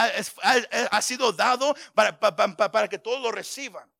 ha 0.91 1.01
sido 1.01 1.33
dado 1.33 1.75
para, 1.95 2.21
para, 2.21 2.55
para 2.55 2.89
que 2.89 2.99
todos 2.99 3.23
lo 3.23 3.33
reciban. 3.33 3.91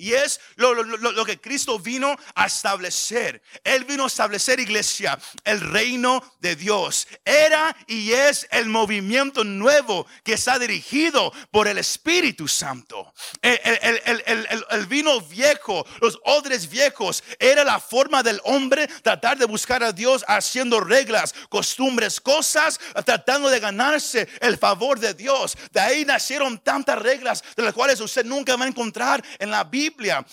Y 0.00 0.14
es 0.14 0.40
lo, 0.56 0.72
lo, 0.72 1.24
que 1.26 1.38
Cristo 1.38 1.78
vino 1.78 2.16
a 2.34 2.46
establecer. 2.46 3.42
Él 3.62 3.84
vino 3.84 4.04
a 4.04 4.06
establecer, 4.06 4.58
iglesia, 4.58 5.18
el 5.44 5.60
reino 5.60 6.24
de 6.40 6.56
Dios. 6.56 7.06
Era 7.22 7.76
y 7.86 8.12
es 8.12 8.48
el 8.50 8.70
movimiento 8.70 9.44
nuevo 9.44 10.06
que 10.24 10.32
está 10.32 10.58
dirigido 10.58 11.30
por 11.50 11.68
el 11.68 11.76
Espíritu 11.76 12.48
Santo. 12.48 13.12
El, 13.42 13.60
el, 13.62 14.22
el, 14.24 14.64
el, 14.70 14.86
vino 14.86 15.20
viejo, 15.20 15.86
los 16.00 16.18
odres 16.24 16.70
viejos, 16.70 17.22
era 17.38 17.62
la 17.62 17.78
forma 17.78 18.22
del 18.22 18.40
hombre 18.44 18.88
tratar 19.02 19.36
de 19.36 19.44
buscar 19.44 19.82
a 19.82 19.92
Dios 19.92 20.24
haciendo 20.26 20.80
reglas, 20.80 21.34
costumbres, 21.50 22.22
cosas, 22.22 22.80
tratando 23.04 23.50
de 23.50 23.60
ganarse 23.60 24.26
el 24.40 24.56
favor 24.56 24.98
de 24.98 25.12
Dios. 25.12 25.58
De 25.72 25.80
ahí 25.80 26.06
nacieron 26.06 26.58
tantas 26.58 26.98
reglas 26.98 27.44
de 27.54 27.64
las 27.64 27.74
cuales 27.74 28.00
usted 28.00 28.24
nunca 28.24 28.56
va 28.56 28.64
a 28.64 28.68
encontrar 28.68 29.22
en 29.38 29.50
la 29.50 29.64
Biblia 29.64 29.89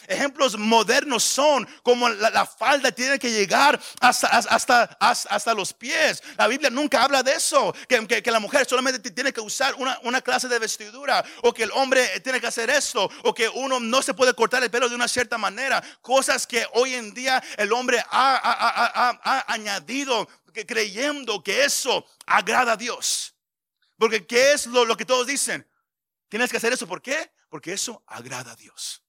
Ejemplos 0.08 0.58
modernos 0.58 1.24
son 1.24 1.68
como 1.84 2.10
la, 2.10 2.46
falda 2.46 2.92
tiene 2.92 3.20
que 3.20 3.32
llegar 3.32 3.80
hasta, 4.00 4.28
hasta, 4.28 4.84
hasta, 5.00 5.54
los 5.54 5.74
pies. 5.74 6.22
La 6.38 6.48
Biblia 6.48 6.70
nunca 6.70 7.04
habla 7.04 7.24
de 7.24 7.34
eso, 7.34 7.74
que, 7.88 8.06
que, 8.08 8.32
la 8.32 8.40
mujer 8.40 8.68
solamente 8.68 9.00
tiene 9.12 9.34
que 9.34 9.42
usar 9.42 9.76
una, 9.76 10.00
una, 10.04 10.22
clase 10.22 10.48
de 10.48 10.60
vestidura, 10.60 11.24
o 11.44 11.54
que 11.54 11.64
el 11.64 11.72
hombre 11.72 12.20
tiene 12.22 12.42
que 12.42 12.48
hacer 12.48 12.70
esto, 12.70 13.10
o 13.24 13.34
que 13.34 13.48
uno 13.50 13.80
no 13.80 14.02
se 14.02 14.14
puede 14.14 14.34
cortar 14.34 14.64
el 14.64 14.72
pelo 14.72 14.90
de 14.90 14.96
una 14.96 15.08
cierta 15.08 15.38
manera. 15.38 15.84
Cosas 16.02 16.46
que 16.46 16.66
hoy 16.74 16.94
en 16.94 17.14
día 17.14 17.44
el 17.58 17.72
hombre 17.72 18.04
ha, 18.10 19.20
ha 19.24 19.54
añadido 19.54 20.28
creyendo 20.66 21.44
que 21.44 21.64
eso 21.64 22.06
agrada 22.26 22.74
a 22.74 22.78
Dios. 22.78 23.36
Porque 23.98 24.26
¿qué 24.26 24.54
es 24.54 24.68
lo, 24.68 24.86
lo, 24.86 24.98
que 24.98 25.06
todos 25.06 25.28
dicen? 25.28 25.68
Tienes 26.30 26.52
que 26.52 26.58
hacer 26.58 26.74
eso. 26.74 26.88
¿Por 26.88 27.02
qué? 27.02 27.32
Porque 27.50 27.74
eso 27.74 28.04
agrada 28.08 28.54
a 28.54 28.56
Dios. 28.56 29.04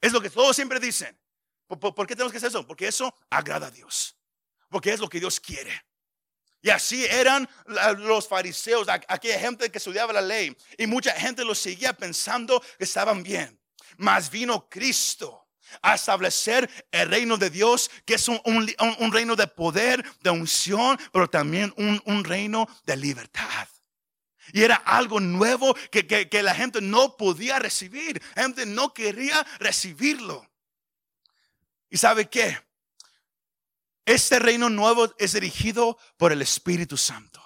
Es 0.00 0.12
lo 0.12 0.20
que 0.20 0.30
todos 0.30 0.56
siempre 0.56 0.80
dicen. 0.80 1.18
¿Por, 1.66 2.06
qué 2.06 2.14
tenemos 2.14 2.32
que 2.32 2.38
hacer 2.38 2.48
eso? 2.48 2.66
Porque 2.66 2.88
eso 2.88 3.14
agrada 3.28 3.68
a 3.68 3.70
Dios. 3.70 4.16
Porque 4.68 4.92
es 4.92 5.00
lo 5.00 5.08
que 5.08 5.20
Dios 5.20 5.38
quiere. 5.38 5.84
Y 6.62 6.70
así 6.70 7.06
eran 7.06 7.48
los 7.98 8.28
fariseos, 8.28 8.88
aquella 8.88 9.38
gente 9.38 9.70
que 9.70 9.78
estudiaba 9.78 10.12
la 10.12 10.20
ley. 10.20 10.56
Y 10.76 10.86
mucha 10.86 11.12
gente 11.12 11.44
lo 11.44 11.54
seguía 11.54 11.92
pensando 11.92 12.60
que 12.76 12.84
estaban 12.84 13.22
bien. 13.22 13.58
Mas 13.96 14.30
vino 14.30 14.68
Cristo 14.68 15.48
a 15.82 15.94
establecer 15.94 16.68
el 16.90 17.08
reino 17.08 17.36
de 17.36 17.50
Dios, 17.50 17.90
que 18.04 18.14
es 18.14 18.28
un, 18.28 19.12
reino 19.12 19.36
de 19.36 19.46
poder, 19.46 20.04
de 20.20 20.30
unción, 20.30 20.98
pero 21.12 21.30
también 21.30 21.72
un, 21.76 22.02
un 22.04 22.24
reino 22.24 22.68
de 22.84 22.96
libertad. 22.96 23.68
Y 24.52 24.62
era 24.62 24.76
algo 24.76 25.20
nuevo 25.20 25.74
que, 25.90 26.28
la 26.42 26.54
gente 26.54 26.80
no 26.80 27.16
podía 27.16 27.58
recibir. 27.58 28.22
La 28.34 28.44
gente 28.44 28.66
no 28.66 28.94
quería 28.94 29.46
recibirlo. 29.58 30.48
¿Y 31.88 31.96
sabe 31.96 32.28
qué? 32.28 32.58
Este 34.04 34.38
reino 34.38 34.70
nuevo 34.70 35.14
es 35.18 35.32
dirigido 35.32 35.98
por 36.16 36.32
el 36.32 36.42
Espíritu 36.42 36.96
Santo. 36.96 37.40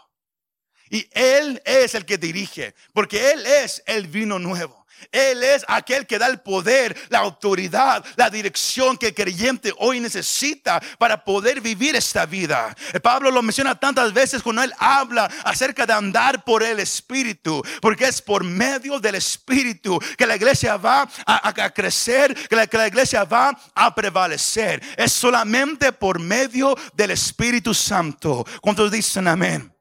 Y 0.91 1.09
Él 1.13 1.61
es 1.85 1.95
el 1.95 2.05
que 2.05 2.19
dirige, 2.19 2.75
porque 2.93 3.33
Él 3.33 3.47
es 3.47 3.83
el 3.87 4.07
vino 4.07 4.39
nuevo. 4.39 4.85
Él 5.13 5.43
es 5.43 5.65
aquel 5.69 6.07
que 6.07 6.19
da 6.19 6.27
el 6.27 6.41
poder, 6.41 6.97
la 7.09 7.21
autoridad, 7.21 8.05
la 8.17 8.31
dirección 8.31 8.97
que 8.97 9.09
el 9.09 9.15
creyente 9.15 9.73
hoy 9.79 10.01
necesita 10.01 10.81
para 10.99 11.25
poder 11.25 11.61
vivir 11.61 11.97
esta 11.97 12.27
vida. 12.27 12.75
Pablo 13.03 13.31
lo 13.31 13.43
menciona 13.43 13.79
tantas 13.79 14.13
veces 14.13 14.43
cuando 14.43 14.63
él 14.63 14.73
habla 14.79 15.31
acerca 15.45 15.87
de 15.87 15.93
andar 15.93 16.45
por 16.45 16.63
el 16.63 16.81
Espíritu, 16.81 17.63
porque 17.81 18.07
es 18.07 18.21
por 18.23 18.45
medio 18.45 19.01
del 19.01 19.17
Espíritu 19.17 19.99
que 20.17 20.27
la 20.27 20.37
iglesia 20.37 20.77
va 20.77 21.09
a, 21.27 21.71
crecer, 21.71 22.35
que 22.49 22.57
la, 22.57 22.67
que 22.67 22.79
la 22.79 22.89
iglesia 22.89 23.25
va 23.25 23.57
a 23.75 23.95
prevalecer. 23.95 24.83
Es 24.97 25.13
solamente 25.13 25.93
por 25.93 26.19
medio 26.19 26.77
del 26.95 27.11
Espíritu 27.11 27.75
Santo. 27.75 28.45
¿Cuántos 28.61 28.91
dicen 28.91 29.29
amén? 29.29 29.74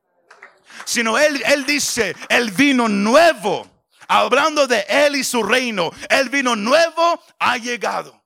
Sino 0.86 1.18
él, 1.18 1.42
él 1.46 1.66
dice, 1.66 2.16
el 2.30 2.52
vino 2.52 2.88
nuevo 2.88 3.74
hablando 4.08 4.68
de 4.68 4.86
Él 4.88 5.16
y 5.16 5.24
su 5.24 5.44
reino. 5.44 5.92
El 6.10 6.30
vino 6.30 6.56
nuevo 6.56 7.22
ha 7.40 7.58
llegado. 7.58 8.23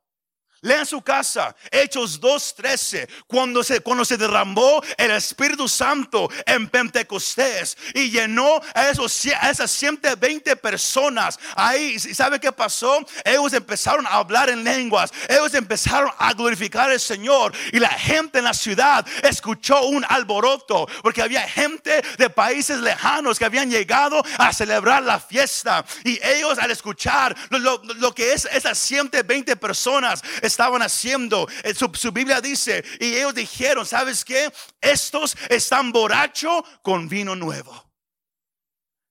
Lean 0.62 0.86
su 0.86 1.02
casa, 1.02 1.56
Hechos 1.70 2.20
2.13, 2.20 3.08
cuando 3.28 3.64
se, 3.64 3.82
cuando 3.82 4.04
se 4.04 4.18
derramó 4.18 4.82
el 4.98 5.12
Espíritu 5.12 5.68
Santo 5.68 6.30
en 6.46 6.68
Pentecostés 6.68 7.78
y 7.94 8.10
llenó 8.10 8.60
a, 8.74 8.90
esos, 8.90 9.28
a 9.40 9.52
esas 9.52 9.70
120 9.70 10.56
personas. 10.56 11.40
Ahí, 11.56 12.00
¿sabe 12.00 12.40
qué 12.40 12.52
pasó? 12.52 13.06
Ellos 13.24 13.54
empezaron 13.54 14.08
a 14.08 14.16
hablar 14.16 14.50
en 14.50 14.64
lenguas, 14.64 15.12
ellos 15.30 15.54
empezaron 15.54 16.10
a 16.18 16.34
glorificar 16.34 16.90
al 16.90 17.00
Señor 17.00 17.54
y 17.72 17.80
la 17.80 17.90
gente 17.90 18.40
en 18.40 18.46
la 18.46 18.54
ciudad 18.54 19.06
escuchó 19.24 19.84
un 19.86 20.06
alboroto 20.10 20.88
porque 21.04 21.22
había 21.22 21.48
gente 21.48 22.02
de 22.18 22.30
países 22.32 22.80
lejanos 22.80 23.38
que 23.38 23.46
habían 23.46 23.70
llegado 23.70 24.24
a 24.40 24.52
celebrar 24.52 25.04
la 25.04 25.20
fiesta 25.20 25.86
y 26.04 26.20
ellos 26.24 26.58
al 26.58 26.72
escuchar 26.72 27.36
lo, 27.50 27.82
lo 27.84 28.16
que 28.16 28.34
es 28.34 28.46
esas 28.46 28.78
120 28.78 29.56
personas, 29.58 30.24
estaban 30.58 30.82
haciendo. 30.82 31.48
Eh, 31.64 31.76
su, 31.76 32.12
Biblia 32.12 32.42
dice, 32.42 32.84
y 33.00 33.14
ellos 33.16 33.36
dijeron, 33.36 33.86
¿sabes 33.86 34.26
qué? 34.26 34.52
Estos 34.82 35.38
están 35.50 35.92
borrachos 35.92 36.64
con 36.82 37.08
vino 37.08 37.36
nuevo. 37.36 37.88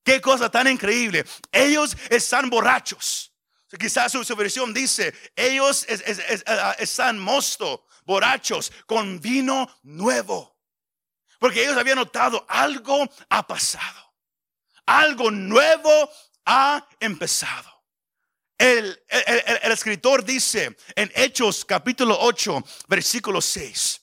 Qué 0.05 0.21
cosa 0.21 0.51
tan 0.51 0.67
increíble. 0.67 1.25
Ellos 1.53 1.97
están 2.11 2.51
borrachos. 2.51 3.33
Quizás 3.79 4.11
su, 4.11 4.37
versión 4.37 4.75
dice, 4.75 5.15
ellos 5.37 5.85
es- 5.89 6.43
ah, 6.47 6.75
están 6.81 7.19
mosto, 7.19 7.87
borrachos, 8.05 8.73
con 8.87 9.21
vino 9.21 9.69
nuevo. 9.85 10.59
Porque 11.39 11.63
ellos 11.63 11.77
habían 11.77 11.99
notado 11.99 12.45
algo 12.49 13.09
ha 13.29 13.47
pasado. 13.47 14.15
Algo 14.87 15.31
nuevo 15.31 16.11
ha 16.45 16.85
empezado. 16.99 17.76
El, 18.59 18.99
el- 19.09 19.59
el- 19.63 19.73
escritor 19.73 20.25
dice 20.25 20.77
en 20.95 21.13
Hechos 21.15 21.65
capítulo 21.65 22.17
8, 22.21 22.63
versículo 22.89 23.41
6. 23.41 24.01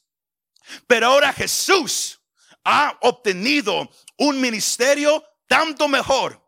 Pero 0.88 1.08
ahora 1.08 1.34
Jesús 1.34 2.20
ha 2.64 2.98
obtenido 3.02 3.90
un 4.18 4.40
ministerio 4.40 5.24
tanto 5.48 5.88
mejor, 5.88 6.40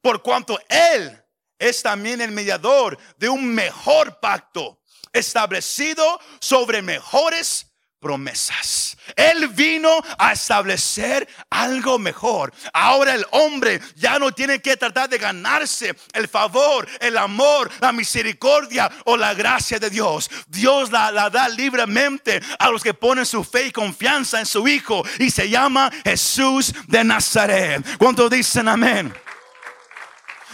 por 0.00 0.22
cuanto 0.22 0.58
Él 0.68 1.22
es 1.58 1.82
también 1.82 2.20
el 2.20 2.32
mediador 2.32 2.98
de 3.18 3.28
un 3.28 3.46
mejor 3.54 4.18
pacto, 4.18 4.80
establecido 5.12 6.18
sobre 6.40 6.82
mejores 6.82 7.71
promesas. 8.02 8.98
Él 9.16 9.48
vino 9.48 9.88
a 10.18 10.32
establecer 10.32 11.26
algo 11.48 11.98
mejor. 11.98 12.52
Ahora 12.72 13.14
el 13.14 13.24
hombre 13.30 13.80
ya 13.94 14.18
no 14.18 14.32
tiene 14.32 14.60
que 14.60 14.76
tratar 14.76 15.08
de 15.08 15.18
ganarse 15.18 15.94
el 16.12 16.28
favor, 16.28 16.86
el 17.00 17.16
amor, 17.16 17.70
la 17.80 17.92
misericordia 17.92 18.90
o 19.04 19.16
la 19.16 19.32
gracia 19.32 19.78
de 19.78 19.88
Dios. 19.88 20.28
Dios 20.48 20.90
la, 20.90 21.10
la 21.10 21.30
da 21.30 21.48
libremente 21.48 22.42
a 22.58 22.68
los 22.68 22.82
que 22.82 22.92
ponen 22.92 23.24
su 23.24 23.44
fe 23.44 23.68
y 23.68 23.72
confianza 23.72 24.40
en 24.40 24.46
su 24.46 24.66
Hijo 24.66 25.02
y 25.18 25.30
se 25.30 25.48
llama 25.48 25.90
Jesús 26.04 26.74
de 26.88 27.04
Nazaret. 27.04 27.84
¿Cuántos 27.98 28.30
dicen 28.30 28.68
amén? 28.68 29.14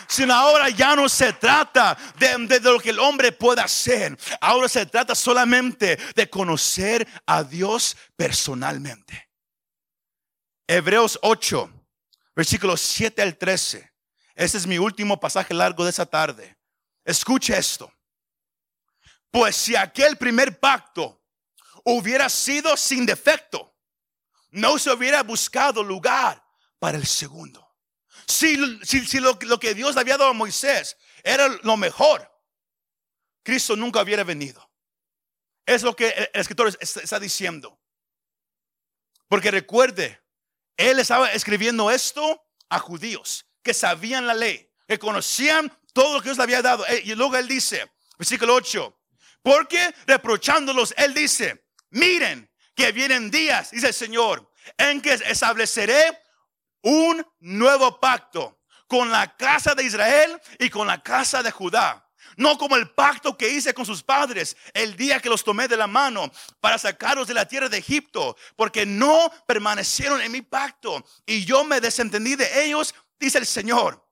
Sino 0.09 0.35
ahora 0.35 0.71
ya 0.71 0.97
no 0.97 1.09
se 1.09 1.35
trata 1.35 1.97
de, 2.19 2.61
lo 2.61 2.81
que 2.81 2.91
el 2.91 2.99
hombre 2.99 3.31
pueda 3.31 3.65
hacer. 3.65 4.19
Ahora 4.41 4.69
se 4.69 4.87
trata 4.87 5.15
solamente 5.15 5.97
de 6.15 6.31
conocer 6.31 7.07
a 7.27 7.45
Dios 7.45 7.97
personalmente. 8.17 9.29
Hebreos 10.67 11.19
8, 11.23 11.71
versículos 12.35 12.81
7 12.81 13.23
al 13.23 13.37
13. 13.37 13.93
Este 14.35 14.59
es 14.59 14.67
mi 14.67 14.79
último 14.79 15.21
pasaje 15.21 15.53
largo 15.53 15.85
de 15.85 15.91
esa 15.91 16.07
tarde. 16.07 16.57
Escuche 17.05 17.57
esto. 17.57 17.93
Pues 19.31 19.57
si 19.57 19.77
aquel 19.77 20.17
primer 20.17 20.59
pacto 20.59 21.23
hubiera 21.85 22.29
sido 22.29 22.77
sin 22.77 23.05
defecto, 23.05 23.77
no 24.51 24.79
se 24.79 24.91
hubiera 24.91 25.23
buscado 25.23 25.83
lugar 25.83 26.43
para 26.79 26.97
el 26.97 27.07
segundo. 27.07 27.68
Si, 28.29 28.57
si- 28.85 29.21
lo, 29.21 29.39
lo 29.43 29.59
que 29.59 29.75
Dios 29.75 29.95
le 29.95 30.03
había 30.03 30.19
dado 30.19 30.31
a 30.31 30.35
Moisés 30.35 30.97
era 31.23 31.49
lo 31.49 31.77
mejor, 31.77 32.31
Cristo 33.43 33.75
nunca 33.75 34.03
hubiera 34.03 34.23
venido. 34.23 34.71
Es 35.65 35.83
lo 35.83 35.97
que 35.97 36.09
el, 36.09 36.29
escritor 36.35 36.69
está, 36.79 37.01
está 37.01 37.19
diciendo. 37.19 37.81
Porque 39.29 39.51
recuerde, 39.51 40.23
él 40.77 40.99
estaba 40.99 41.33
escribiendo 41.33 41.91
esto 41.91 42.43
a 42.69 42.79
judíos 42.79 43.47
que 43.63 43.75
sabían 43.75 44.27
la 44.27 44.35
ley, 44.35 44.71
que 44.87 44.99
conocían 44.99 45.71
todo 45.93 46.15
lo 46.15 46.21
que 46.21 46.27
Dios 46.29 46.37
le 46.39 46.45
había 46.45 46.63
dado. 46.63 46.87
Eh, 46.87 47.03
Y 47.05 47.15
luego 47.15 47.37
él 47.37 47.49
dice, 47.49 47.91
versículo 48.19 48.55
8, 48.55 48.95
porque 49.43 49.95
reprochándolos, 50.07 50.95
él 50.97 51.15
dice, 51.15 51.67
miren 51.91 52.51
que 52.75 52.93
vienen 52.93 53.31
días, 53.31 53.71
dice 53.71 53.89
el 53.89 53.95
Señor, 53.95 54.51
en 54.77 55.01
que 55.01 55.15
estableceré 55.15 56.23
un 56.83 57.25
nuevo 57.41 57.99
pacto 58.01 58.61
con 58.87 59.11
la 59.11 59.37
casa 59.37 59.75
de 59.75 59.85
Israel 59.85 60.41
y 60.59 60.71
con 60.71 60.87
la 60.87 61.03
casa 61.03 61.43
de 61.43 61.51
Judá. 61.51 62.05
No 62.37 62.57
como 62.57 62.77
el 62.77 62.91
pacto 62.91 63.37
que 63.37 63.49
hice 63.49 63.75
con 63.75 63.87
sus 63.87 64.03
padres 64.03 64.57
el 64.73 64.97
día 64.97 65.21
que 65.21 65.29
los 65.29 65.45
tomé 65.45 65.67
de 65.67 65.77
la 65.77 65.87
mano 65.87 66.31
para 66.61 66.79
sacarlos 66.79 67.27
de 67.27 67.35
la 67.35 67.47
tierra 67.47 67.69
de 67.69 67.79
Egipto, 67.79 68.37
porque 68.57 68.87
no 68.87 69.31
permanecieron 69.47 70.21
en 70.21 70.33
mi 70.33 70.43
pacto 70.43 71.05
y 71.27 71.45
yo 71.45 71.65
me 71.65 71.81
desentendí 71.81 72.37
de 72.37 72.65
ellos, 72.65 72.95
dice 73.19 73.39
el 73.39 73.47
Señor. 73.47 74.08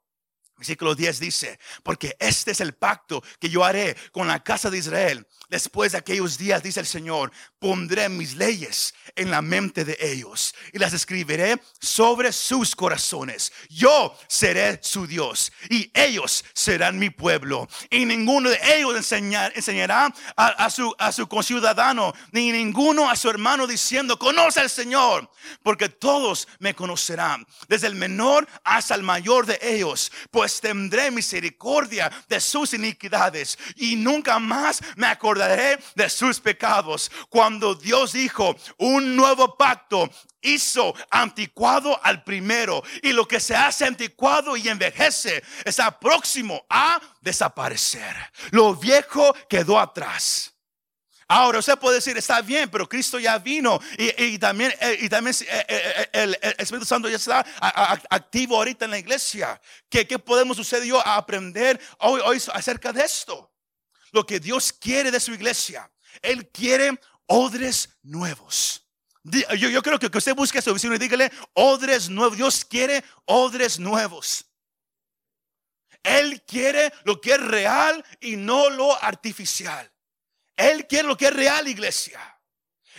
Versículo 0.57 0.95
10 0.95 1.21
dice, 1.21 1.59
porque 1.83 2.17
este 2.19 2.53
es 2.53 2.61
el 2.61 2.73
pacto 2.73 3.23
que 3.39 3.51
yo 3.51 3.63
haré 3.63 3.95
con 4.11 4.27
la 4.27 4.43
casa 4.43 4.71
de 4.71 4.79
Israel. 4.79 5.27
Después 5.49 5.93
de 5.93 5.99
aquellos 5.99 6.39
días, 6.39 6.63
dice 6.63 6.81
el 6.81 6.87
Señor, 6.87 7.31
pondré 7.59 8.09
mis 8.09 8.35
leyes 8.35 8.95
en 9.15 9.31
la 9.31 9.43
mente 9.43 9.85
de 9.85 9.97
ellos 10.01 10.55
y 10.73 10.79
las 10.79 10.93
escribiré 10.93 11.61
sobre 11.79 12.33
sus 12.33 12.75
corazones. 12.75 13.53
Yo 13.69 14.19
seré 14.29 14.81
su 14.83 15.07
Dios 15.07 15.53
y 15.69 15.91
ellos 15.95 16.45
serán 16.55 16.99
mi 16.99 17.11
pueblo. 17.11 17.69
Y 17.91 18.07
ninguno 18.07 18.51
de 18.51 18.59
ellos 18.77 18.95
enseñar- 18.97 19.53
enseñará 19.55 20.13
a, 20.37 20.47
a 20.49 20.71
su, 20.71 20.93
a 20.99 21.13
su 21.13 21.29
conciudadano, 21.29 22.13
ni 22.33 22.51
ninguno 22.51 23.09
a 23.11 23.15
su 23.15 23.29
hermano 23.31 23.67
diciendo, 23.67 24.19
conoce 24.19 24.61
al 24.61 24.71
Señor, 24.71 25.31
porque 25.63 25.89
todos 25.91 26.49
me 26.59 26.75
conocerán, 26.75 27.47
desde 27.69 27.87
el 27.87 27.95
menor 27.95 28.49
hasta 28.65 28.95
el 28.97 29.03
mayor 29.03 29.47
de 29.47 29.59
ellos, 29.63 30.11
pues 30.33 30.46
tendré 30.61 31.11
misericordia 31.11 32.11
de 32.29 32.41
sus 32.41 32.75
iniquidades 32.75 33.59
y 33.77 33.97
nunca 33.97 34.39
más 34.39 34.81
me 34.97 35.07
acordaré 35.07 35.79
de 35.95 36.09
sus 36.09 36.41
pecados. 36.41 37.11
Cuando 37.29 37.75
Dios 37.75 38.13
dijo, 38.13 38.57
un 38.79 39.17
nuevo 39.17 39.57
pacto 39.57 40.11
hizo 40.41 40.95
anticuado 41.11 41.99
al 42.03 42.23
primero 42.23 42.83
y 43.03 43.13
lo 43.13 43.27
que 43.27 43.41
se 43.41 43.57
hace 43.57 43.85
anticuado 43.85 44.57
y 44.57 44.69
envejece 44.69 45.43
está 45.65 45.99
próximo 45.99 46.65
a 46.71 47.01
desaparecer. 47.21 48.15
Lo 48.51 48.75
viejo 48.75 49.35
quedó 49.49 49.79
atrás. 49.79 50.56
Ahora 51.29 51.59
usted 51.59 51.77
puede 51.77 51.97
decir, 51.97 52.17
está 52.17 52.41
bien, 52.41 52.71
pero 52.71 52.89
Cristo 52.89 53.19
ya 53.19 53.39
vino 53.39 53.81
y, 53.99 54.25
y 54.25 54.39
también, 54.39 54.73
eh, 54.81 54.97
y 55.01 55.09
también 55.09 55.35
eh, 55.41 55.67
eh, 55.69 56.09
el, 56.13 56.39
el 56.41 56.55
Espíritu 56.59 56.87
Santo 56.87 57.09
ya 57.09 57.17
está 57.17 57.45
activo 58.11 58.57
ahorita 58.57 58.85
en 58.85 58.93
la 58.93 58.99
iglesia. 58.99 59.61
¿Qué, 59.89 60.07
qué 60.07 60.21
podemos 60.21 60.57
usted 60.59 60.85
y 60.85 60.89
yo 60.89 61.05
aprender 61.05 61.81
hoy, 61.99 62.21
hoy 62.25 62.41
acerca 62.53 62.93
de 62.93 63.03
esto? 63.03 63.53
Lo 64.13 64.25
que 64.25 64.39
Dios 64.39 64.73
quiere 64.73 65.11
de 65.11 65.19
su 65.19 65.33
iglesia. 65.33 65.91
Él 66.23 66.49
quiere 66.49 66.99
odres 67.27 67.89
nuevos. 68.03 68.85
Yo, 69.25 69.69
yo 69.69 69.83
creo 69.83 69.99
que, 69.99 70.09
que 70.09 70.19
usted 70.19 70.37
busque 70.37 70.59
a 70.61 70.63
su 70.63 70.73
vecino 70.73 70.95
y 70.95 70.99
dígale 70.99 71.33
odres 71.55 72.09
nuevos. 72.09 72.37
Dios 72.37 72.65
quiere 72.65 73.03
odres 73.25 73.81
nuevos. 73.81 74.47
Él 76.05 76.41
quiere 76.47 76.93
lo 77.03 77.21
que 77.21 77.33
es 77.33 77.41
real 77.41 78.05
y 78.21 78.37
no 78.37 78.71
lo 78.71 79.03
artificial. 79.03 79.91
Él 80.57 80.87
quiere 80.87 81.09
lo 81.09 81.17
que 81.17 81.27
es 81.27 81.33
real, 81.35 81.69
iglesia. 81.69 82.36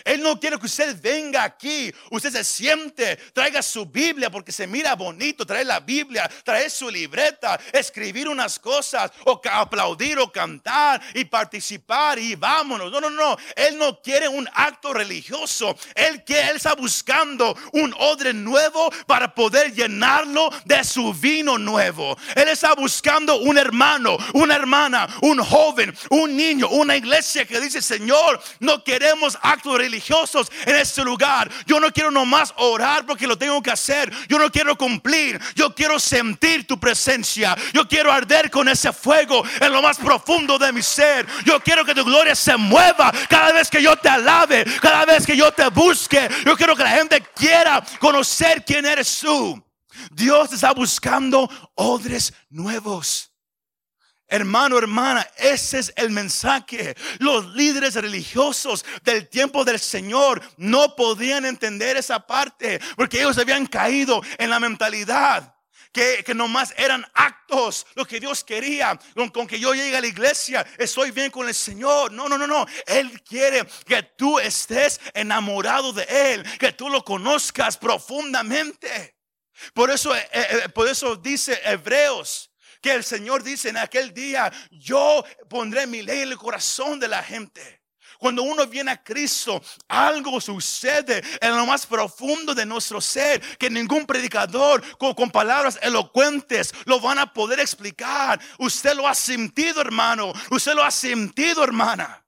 Él 0.04 0.22
no 0.22 0.38
quiere 0.38 0.58
que 0.58 0.66
usted 0.66 1.00
venga 1.00 1.44
aquí, 1.44 1.92
usted 2.10 2.30
se 2.30 2.44
siente, 2.44 3.16
traiga 3.32 3.62
su 3.62 3.86
Biblia 3.86 4.30
porque 4.30 4.52
se 4.52 4.66
mira 4.66 4.94
bonito, 4.94 5.46
traer 5.46 5.66
la 5.66 5.80
Biblia, 5.80 6.30
traer 6.44 6.70
su 6.70 6.90
libreta, 6.90 7.58
escribir 7.72 8.28
unas 8.28 8.58
cosas 8.58 9.10
o 9.24 9.40
aplaudir 9.50 10.18
o 10.18 10.30
cantar 10.30 11.00
y 11.14 11.24
participar 11.24 12.18
y 12.18 12.34
vámonos. 12.34 12.90
No, 12.90 13.00
no, 13.00 13.10
no. 13.10 13.36
Él 13.56 13.78
no 13.78 14.00
quiere 14.00 14.28
un 14.28 14.48
acto 14.52 14.92
religioso. 14.92 15.76
Él 15.94 16.24
quiere, 16.24 16.50
él 16.50 16.56
está 16.56 16.74
buscando 16.74 17.56
un 17.72 17.94
odre 17.98 18.32
nuevo 18.32 18.90
para 19.06 19.34
poder 19.34 19.72
llenarlo 19.74 20.50
de 20.64 20.84
su 20.84 21.12
vino 21.14 21.58
nuevo. 21.58 22.16
Él 22.34 22.48
está 22.48 22.74
buscando 22.74 23.36
un 23.36 23.58
hermano, 23.58 24.16
una 24.34 24.54
hermana, 24.54 25.08
un 25.22 25.38
joven, 25.42 25.96
un 26.10 26.36
niño, 26.36 26.68
una 26.68 26.96
iglesia 26.96 27.44
que 27.44 27.60
dice, 27.60 27.82
Señor, 27.82 28.40
no 28.60 28.84
queremos 28.84 29.38
actos 29.42 29.74
religiosos 29.88 30.50
en 30.66 30.76
este 30.76 31.02
lugar. 31.02 31.50
Yo 31.66 31.80
no 31.80 31.90
quiero 31.92 32.10
nomás 32.10 32.52
orar 32.56 33.06
porque 33.06 33.26
lo 33.26 33.38
tengo 33.38 33.62
que 33.62 33.70
hacer. 33.70 34.12
Yo 34.28 34.38
no 34.38 34.50
quiero 34.50 34.76
cumplir. 34.76 35.40
Yo 35.54 35.74
quiero 35.74 35.98
sentir 35.98 36.66
tu 36.66 36.78
presencia. 36.78 37.56
Yo 37.72 37.88
quiero 37.88 38.12
arder 38.12 38.50
con 38.50 38.68
ese 38.68 38.92
fuego 38.92 39.42
en 39.60 39.72
lo 39.72 39.82
más 39.82 39.96
profundo 39.96 40.58
de 40.58 40.72
mi 40.72 40.82
ser. 40.82 41.26
Yo 41.44 41.60
quiero 41.60 41.84
que 41.84 41.94
tu 41.94 42.04
gloria 42.04 42.34
se 42.34 42.56
mueva 42.56 43.12
cada 43.28 43.52
vez 43.52 43.70
que 43.70 43.82
yo 43.82 43.96
te 43.96 44.08
alabe, 44.08 44.64
cada 44.80 45.06
vez 45.06 45.26
que 45.26 45.36
yo 45.36 45.50
te 45.52 45.68
busque. 45.70 46.28
Yo 46.44 46.56
quiero 46.56 46.76
que 46.76 46.84
la 46.84 46.90
gente 46.90 47.22
quiera 47.34 47.82
conocer 47.98 48.64
quién 48.64 48.84
eres 48.84 49.20
tú. 49.20 49.62
Dios 50.12 50.52
está 50.52 50.72
buscando 50.72 51.48
odres 51.74 52.32
nuevos. 52.50 53.27
Hermano, 54.30 54.76
hermana, 54.76 55.26
ese 55.38 55.78
es 55.78 55.92
el 55.96 56.10
mensaje. 56.10 56.94
Los 57.18 57.54
líderes 57.54 57.94
religiosos 57.94 58.84
del 59.02 59.26
tiempo 59.26 59.64
del 59.64 59.78
Señor 59.78 60.42
no 60.58 60.94
podían 60.96 61.46
entender 61.46 61.96
esa 61.96 62.20
parte 62.20 62.78
porque 62.94 63.20
ellos 63.20 63.38
habían 63.38 63.66
caído 63.66 64.22
en 64.36 64.50
la 64.50 64.60
mentalidad. 64.60 65.54
Que, 65.90 66.22
que 66.22 66.34
nomás 66.34 66.74
eran 66.76 67.04
actos 67.14 67.86
lo 67.94 68.04
que 68.04 68.20
Dios 68.20 68.44
quería 68.44 69.00
con, 69.32 69.46
que 69.46 69.58
yo 69.58 69.72
llegue 69.72 69.96
a 69.96 70.02
la 70.02 70.06
iglesia 70.06 70.64
estoy 70.76 71.12
bien 71.12 71.30
con 71.30 71.48
el 71.48 71.54
Señor 71.54 72.12
no 72.12 72.28
no 72.28 72.36
no 72.36 72.46
no 72.46 72.66
Él 72.86 73.22
quiere 73.22 73.66
que 73.86 74.02
tú 74.02 74.38
estés 74.38 75.00
enamorado 75.14 75.94
de 75.94 76.04
Él 76.34 76.44
que 76.58 76.72
tú 76.72 76.90
lo 76.90 77.02
conozcas 77.02 77.78
profundamente 77.78 79.16
por 79.72 79.90
eso, 79.90 80.14
eh, 80.14 80.28
eh, 80.32 80.68
por 80.68 80.88
eso 80.88 81.16
dice 81.16 81.58
Hebreos 81.64 82.50
que 82.80 82.92
el 82.92 83.04
Señor 83.04 83.42
dice 83.42 83.68
en 83.68 83.76
aquel 83.76 84.12
día, 84.12 84.52
yo 84.70 85.24
pondré 85.48 85.86
mi 85.86 86.02
ley 86.02 86.20
en 86.20 86.30
el 86.30 86.38
corazón 86.38 86.98
de 86.98 87.08
la 87.08 87.22
gente. 87.22 87.78
Cuando 88.18 88.42
uno 88.42 88.66
viene 88.66 88.90
a 88.90 89.02
Cristo, 89.02 89.62
algo 89.86 90.40
sucede 90.40 91.22
en 91.40 91.56
lo 91.56 91.64
más 91.64 91.86
profundo 91.86 92.52
de 92.52 92.66
nuestro 92.66 93.00
ser 93.00 93.40
que 93.56 93.70
ningún 93.70 94.06
predicador 94.06 94.82
con, 94.98 95.30
palabras 95.30 95.78
elocuentes 95.80 96.74
lo 96.84 96.98
van 96.98 97.20
a 97.20 97.32
poder 97.32 97.60
explicar. 97.60 98.40
Usted 98.58 98.94
lo 98.94 99.06
ha 99.06 99.14
sentido, 99.14 99.80
hermano. 99.80 100.32
Usted 100.50 100.74
lo 100.74 100.82
ha 100.82 100.90
sentido, 100.90 101.62
hermana. 101.62 102.24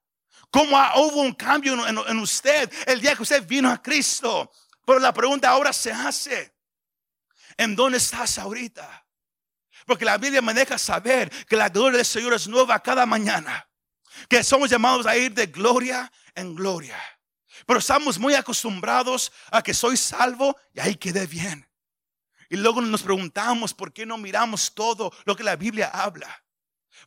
Como 0.49 0.77
hubo 0.97 1.23
un 1.23 1.33
cambio 1.33 1.87
en 1.87 2.19
usted 2.19 2.73
el 2.87 3.01
día 3.01 3.17
que 3.17 3.23
usted 3.23 3.45
vino 3.45 3.69
a 3.69 3.83
Cristo. 3.83 4.51
Pero 4.87 5.01
la 5.01 5.13
pregunta 5.13 5.49
ahora 5.49 5.73
se 5.73 5.93
hace, 5.93 6.55
¿en 7.57 7.75
dónde 7.75 7.99
estás 7.99 8.39
ahorita? 8.39 9.07
Porque 9.91 10.05
la 10.05 10.19
Biblia 10.19 10.41
me 10.41 10.55
deja 10.55 10.79
saber 10.79 11.29
que 11.47 11.57
la 11.57 11.69
gloria 11.69 11.97
del 11.97 12.07
Señor 12.07 12.33
es 12.35 12.47
nueva 12.47 12.79
cada 12.79 13.05
mañana 13.07 13.69
que 14.29 14.45
somos 14.45 14.71
llamados 14.71 15.05
a 15.05 15.17
ir 15.17 15.35
de 15.35 15.47
gloria 15.47 16.13
en 16.37 16.55
gloria. 16.55 16.97
Pero 17.67 17.81
estamos 17.81 18.17
muy 18.17 18.35
acostumbrados 18.35 19.33
a 19.51 19.61
que 19.61 19.75
soy 19.75 19.97
salvo 19.97 20.57
y 20.73 20.79
ahí 20.79 20.95
quedé 20.95 21.27
bien. 21.27 21.69
Y 22.49 22.57
luego 22.57 22.81
nos 22.81 23.03
preguntamos 23.03 23.75
por 23.75 23.93
qué 23.93 24.07
no 24.07 24.17
miramos 24.17 24.73
todo 24.73 25.13
lo 25.25 25.35
que 25.35 25.43
la 25.43 25.57
Biblia 25.57 25.91
habla. 25.93 26.41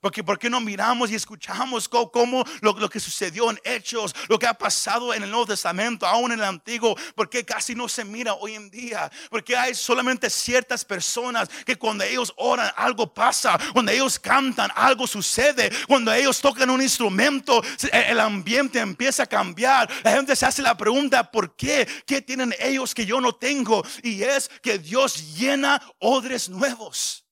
Porque 0.02 0.24
¿por 0.24 0.40
qué 0.40 0.50
no 0.50 0.60
miramos 0.60 1.12
y 1.12 1.16
escuchamos 1.16 1.88
cómo, 1.90 2.44
lo, 2.62 2.90
que 2.90 3.00
sucedió 3.00 3.50
en 3.50 3.60
Hechos, 3.64 4.16
lo 4.28 4.38
que 4.38 4.48
ha 4.48 4.54
pasado 4.54 5.14
en 5.14 5.24
el 5.24 5.30
Nuevo 5.30 5.48
Testamento, 5.48 6.06
aún 6.06 6.32
en 6.32 6.40
el 6.40 6.46
Antiguo? 6.46 6.96
Porque 7.16 7.46
casi 7.46 7.76
no 7.76 7.88
se 7.88 8.04
mira 8.04 8.34
hoy 8.34 8.56
en 8.56 8.70
día. 8.70 9.12
Porque 9.30 9.56
hay 9.56 9.76
solamente 9.76 10.30
ciertas 10.30 10.84
personas 10.86 11.50
que 11.66 11.76
cuando 11.76 12.04
ellos 12.04 12.34
oran 12.38 12.72
algo 12.76 13.14
pasa, 13.14 13.60
cuando 13.74 13.92
ellos 13.92 14.20
cantan 14.20 14.72
algo 14.76 15.08
sucede, 15.08 15.72
cuando 15.88 16.14
ellos 16.14 16.40
tocan 16.40 16.70
un 16.70 16.82
instrumento 16.82 17.62
el 17.92 18.20
ambiente 18.20 18.80
empieza 18.80 19.24
a 19.24 19.28
cambiar. 19.28 19.90
La 20.04 20.12
gente 20.12 20.36
se 20.36 20.46
hace 20.46 20.62
la 20.62 20.76
pregunta, 20.76 21.32
¿por 21.32 21.56
qué? 21.56 21.88
¿Qué 22.06 22.22
tienen 22.22 22.54
ellos 22.60 22.94
que 22.94 23.06
yo 23.06 23.20
no 23.22 23.34
tengo? 23.34 23.84
Y 24.02 24.24
es 24.24 24.50
que 24.62 24.80
Dios 24.80 25.36
llena 25.36 25.82
odres 26.00 26.50
nuevos. 26.50 27.23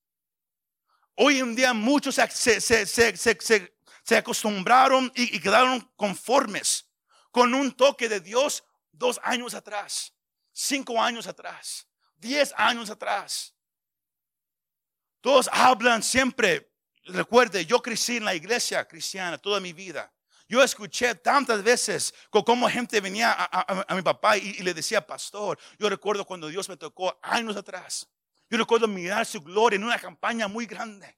Hoy 1.24 1.38
en 1.38 1.56
día 1.56 1.72
muchos 1.72 2.16
se, 2.16 4.18
acostumbraron 4.18 5.12
y, 5.14 5.40
quedaron 5.40 5.80
conformes 5.96 6.90
con 7.30 7.54
un 7.54 7.72
toque 7.74 8.10
de 8.10 8.20
Dios 8.20 8.64
dos 8.92 9.20
años 9.22 9.54
atrás, 9.54 10.16
cinco 10.52 11.00
años 11.00 11.28
atrás, 11.28 11.88
diez 12.16 12.52
años 12.58 12.90
atrás. 12.90 13.54
Todos 15.22 15.48
hablan 15.54 16.02
siempre, 16.02 16.74
recuerde, 17.04 17.68
yo 17.68 17.84
crecí 17.84 18.18
en 18.18 18.26
la 18.26 18.34
iglesia 18.34 18.88
cristiana 18.88 19.38
toda 19.38 19.60
mi 19.60 19.74
vida. 19.74 20.12
Yo 20.48 20.64
escuché 20.64 21.14
tantas 21.14 21.62
veces 21.62 22.16
cómo 22.32 22.68
gente 22.68 23.00
venía 23.00 23.36
a, 23.38 23.94
mi 23.94 24.02
papá 24.02 24.38
y, 24.38 24.54
le 24.64 24.74
decía, 24.74 25.06
pastor, 25.06 25.60
yo 25.78 25.88
recuerdo 25.88 26.26
cuando 26.26 26.48
Dios 26.48 26.68
me 26.68 26.78
tocó 26.78 27.20
años 27.22 27.56
atrás. 27.56 28.10
Yo 28.52 28.58
recuerdo 28.58 28.86
mirar 28.86 29.26
su 29.26 29.40
gloria 29.42 29.78
en 29.78 29.86
una 29.86 29.98
campaña 29.98 30.50
muy 30.50 30.66
grande. 30.66 31.18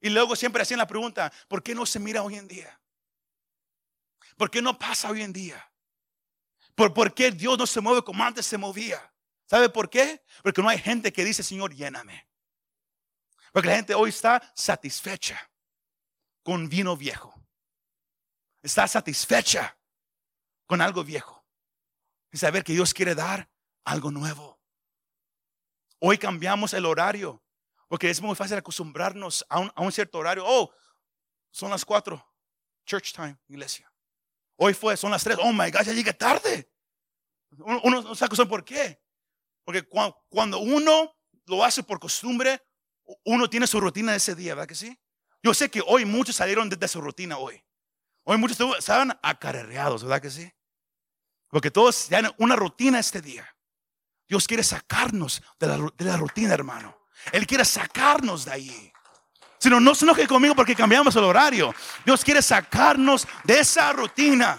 Y 0.00 0.10
luego 0.10 0.34
siempre 0.34 0.60
hacían 0.60 0.78
la 0.78 0.88
pregunta, 0.88 1.32
¿por 1.46 1.62
qué 1.62 1.72
no 1.72 1.86
se 1.86 2.00
mira 2.00 2.24
hoy 2.24 2.34
en 2.34 2.48
día? 2.48 2.80
¿Por 4.36 4.50
qué 4.50 4.60
no 4.60 4.76
pasa 4.76 5.08
hoy 5.08 5.22
en 5.22 5.32
día? 5.32 5.72
¿Por, 6.74 6.92
¿Por 6.92 7.14
qué 7.14 7.30
Dios 7.30 7.56
no 7.56 7.64
se 7.64 7.80
mueve 7.80 8.02
como 8.02 8.24
antes 8.24 8.44
se 8.44 8.58
movía? 8.58 9.14
¿Sabe 9.46 9.68
por 9.68 9.88
qué? 9.88 10.24
Porque 10.42 10.60
no 10.60 10.68
hay 10.68 10.78
gente 10.78 11.12
que 11.12 11.24
dice, 11.24 11.44
Señor, 11.44 11.72
lléname. 11.72 12.26
Porque 13.52 13.68
la 13.68 13.76
gente 13.76 13.94
hoy 13.94 14.10
está 14.10 14.42
satisfecha 14.56 15.48
con 16.42 16.68
vino 16.68 16.96
viejo. 16.96 17.32
Está 18.62 18.88
satisfecha 18.88 19.78
con 20.66 20.80
algo 20.80 21.04
viejo. 21.04 21.46
Y 22.32 22.38
saber 22.38 22.64
que 22.64 22.72
Dios 22.72 22.92
quiere 22.92 23.14
dar 23.14 23.48
algo 23.84 24.10
nuevo. 24.10 24.51
Hoy 26.04 26.18
cambiamos 26.18 26.74
el 26.74 26.84
horario. 26.84 27.40
Porque 27.86 28.10
es 28.10 28.20
muy 28.20 28.34
fácil 28.34 28.56
acostumbrarnos 28.56 29.46
a 29.48 29.60
un, 29.76 29.92
cierto 29.92 30.18
horario. 30.18 30.42
Oh, 30.44 30.72
son 31.50 31.70
las 31.70 31.84
cuatro. 31.84 32.26
Church 32.84 33.12
time, 33.12 33.38
iglesia. 33.46 33.92
Hoy 34.56 34.74
fue, 34.74 34.96
son 34.96 35.12
las 35.12 35.22
tres. 35.22 35.38
Oh 35.40 35.52
my 35.52 35.70
God, 35.70 35.82
ya 35.82 35.92
llegué 35.92 36.12
tarde. 36.12 36.68
Uno 37.58 38.02
no 38.02 38.14
sabe 38.16 38.46
por 38.46 38.64
qué. 38.64 39.00
Porque 39.64 39.86
cuando 40.28 40.58
uno 40.58 41.14
lo 41.46 41.62
hace 41.62 41.84
por 41.84 42.00
costumbre, 42.00 42.60
uno 43.24 43.48
tiene 43.48 43.68
su 43.68 43.80
rutina 43.80 44.10
de 44.10 44.18
ese 44.18 44.34
día, 44.34 44.54
¿verdad 44.54 44.68
que 44.68 44.74
sí? 44.74 44.98
Yo 45.40 45.54
sé 45.54 45.70
que 45.70 45.82
hoy 45.86 46.04
muchos 46.04 46.34
salieron 46.34 46.68
de, 46.68 46.88
su 46.88 47.00
rutina 47.00 47.38
hoy. 47.38 47.62
Hoy 48.24 48.38
muchos 48.38 48.58
estaban 48.76 49.16
acarreados, 49.22 50.02
¿verdad 50.02 50.22
que 50.22 50.30
sí? 50.30 50.52
Porque 51.48 51.70
todos 51.70 52.08
tienen 52.08 52.32
una 52.38 52.56
rutina 52.56 52.98
este 52.98 53.20
día. 53.20 53.51
Dios 54.28 54.46
quiere 54.46 54.62
sacarnos 54.62 55.42
de 55.58 55.90
la, 56.04 56.16
rutina, 56.16 56.54
hermano. 56.54 56.96
Él 57.32 57.46
quiere 57.46 57.64
sacarnos 57.64 58.44
de 58.44 58.52
ahí. 58.52 58.92
Sino 59.58 59.78
no 59.78 59.94
se 59.94 60.04
enoje 60.04 60.26
conmigo 60.26 60.54
porque 60.54 60.74
cambiamos 60.74 61.14
el 61.16 61.24
horario. 61.24 61.74
Dios 62.04 62.24
quiere 62.24 62.42
sacarnos 62.42 63.26
de 63.44 63.60
esa 63.60 63.92
rutina. 63.92 64.58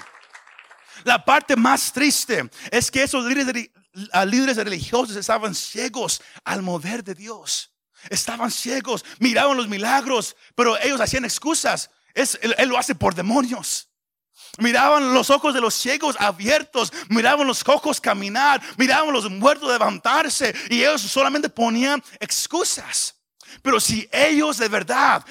La 1.04 1.24
parte 1.26 1.56
más 1.56 1.92
triste 1.92 2.50
es 2.72 2.90
que 2.90 3.04
esos 3.04 3.26
líderes, 3.26 3.70
líderes 4.26 4.58
religiosos 4.58 5.16
estaban 5.16 5.54
ciegos 5.54 6.22
al 6.46 6.62
mover 6.62 7.04
de 7.04 7.16
Dios. 7.16 7.74
Estaban 8.10 8.52
ciegos, 8.52 9.04
miraban 9.20 9.58
los 9.58 9.68
milagros, 9.68 10.36
pero 10.56 10.78
ellos 10.80 11.02
hacían 11.02 11.26
excusas. 11.26 11.90
él 12.14 12.70
lo 12.70 12.78
hace 12.78 12.96
por 12.96 13.16
demonios. 13.16 13.90
Miraban 14.60 15.14
los 15.14 15.30
ojos 15.32 15.54
de 15.54 15.62
los 15.62 15.74
ciegos 15.74 16.16
abiertos, 16.20 16.94
miraban 17.10 17.48
los 17.48 17.64
cojos 17.64 18.00
caminar, 18.00 18.62
miraban 18.78 19.12
los 19.12 19.30
muertos 19.30 19.72
levantarse 19.72 20.54
y 20.70 20.82
ellos 20.82 21.02
solamente 21.02 21.50
ponían 21.50 22.04
excusas. 22.20 23.16
Pero 23.62 23.80
si 23.80 24.08
ellos 24.12 24.58
de 24.58 24.68
verdad 24.68 25.26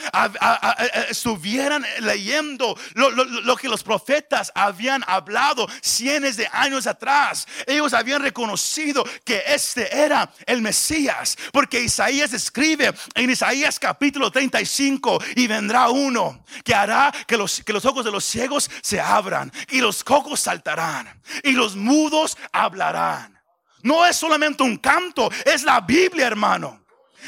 estuvieran 1.08 1.85
leyendo 2.00 2.78
lo, 2.94 3.56
que 3.56 3.68
los 3.68 3.82
profetas 3.82 4.52
habían 4.54 5.04
hablado 5.06 5.68
cientos 5.80 6.37
de 6.37 6.48
años 6.52 6.87
atrás, 6.87 7.46
ellos 7.66 7.94
habían 7.94 8.22
reconocido 8.22 9.04
que 9.24 9.42
este 9.46 9.94
era 9.96 10.30
el 10.46 10.62
Mesías. 10.62 11.37
Porque 11.52 11.80
Isaías 11.80 12.32
escribe 12.32 12.92
en 13.14 13.30
Isaías 13.30 13.78
capítulo 13.78 14.30
35 14.30 15.22
y 15.37 15.46
vendrá 15.46 15.88
uno 15.88 16.44
que 16.64 16.74
hará 16.74 17.12
que 17.26 17.37
los, 17.37 17.62
que 17.62 17.72
los 17.72 17.85
ojos 17.85 18.04
de 18.04 18.11
los 18.11 18.24
ciegos 18.24 18.70
se 18.82 19.00
abran 19.00 19.52
y 19.70 19.80
los 19.80 20.04
cocos 20.04 20.40
saltarán 20.40 21.20
y 21.42 21.52
los 21.52 21.76
mudos 21.76 22.37
hablarán. 22.52 23.40
No 23.82 24.06
es 24.06 24.16
solamente 24.16 24.62
un 24.62 24.76
canto, 24.76 25.30
es 25.44 25.64
la 25.64 25.80
Biblia, 25.80 26.26
hermano. 26.26 26.82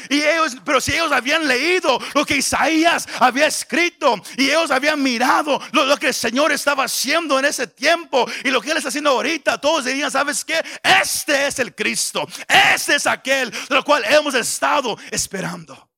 Y 0.09 0.21
ellos, 0.21 0.57
pero 0.63 0.79
si 0.81 0.93
ellos 0.93 1.11
habían 1.11 1.47
leído 1.47 1.99
lo 2.13 2.25
que 2.25 2.37
Isaías 2.37 3.07
había 3.19 3.47
escrito 3.47 4.21
y 4.37 4.49
ellos 4.49 4.71
habían 4.71 5.01
mirado 5.01 5.61
lo, 5.71 5.97
que 5.97 6.07
el 6.07 6.13
Señor 6.13 6.51
estaba 6.51 6.85
haciendo 6.85 7.39
en 7.39 7.45
ese 7.45 7.67
tiempo 7.67 8.25
y 8.43 8.49
lo 8.49 8.61
que 8.61 8.71
Él 8.71 8.77
está 8.77 8.89
haciendo 8.89 9.11
ahorita, 9.11 9.59
todos 9.59 9.85
dirían, 9.85 10.11
¿sabes 10.11 10.43
qué? 10.43 10.63
Este 10.83 11.47
es 11.47 11.59
el 11.59 11.73
Cristo, 11.73 12.27
este 12.47 12.95
es 12.95 13.07
aquel 13.07 13.51
de 13.51 13.75
lo 13.75 13.83
cual 13.83 14.03
hemos 14.05 14.33
estado 14.35 14.97
esperando. 15.11 15.89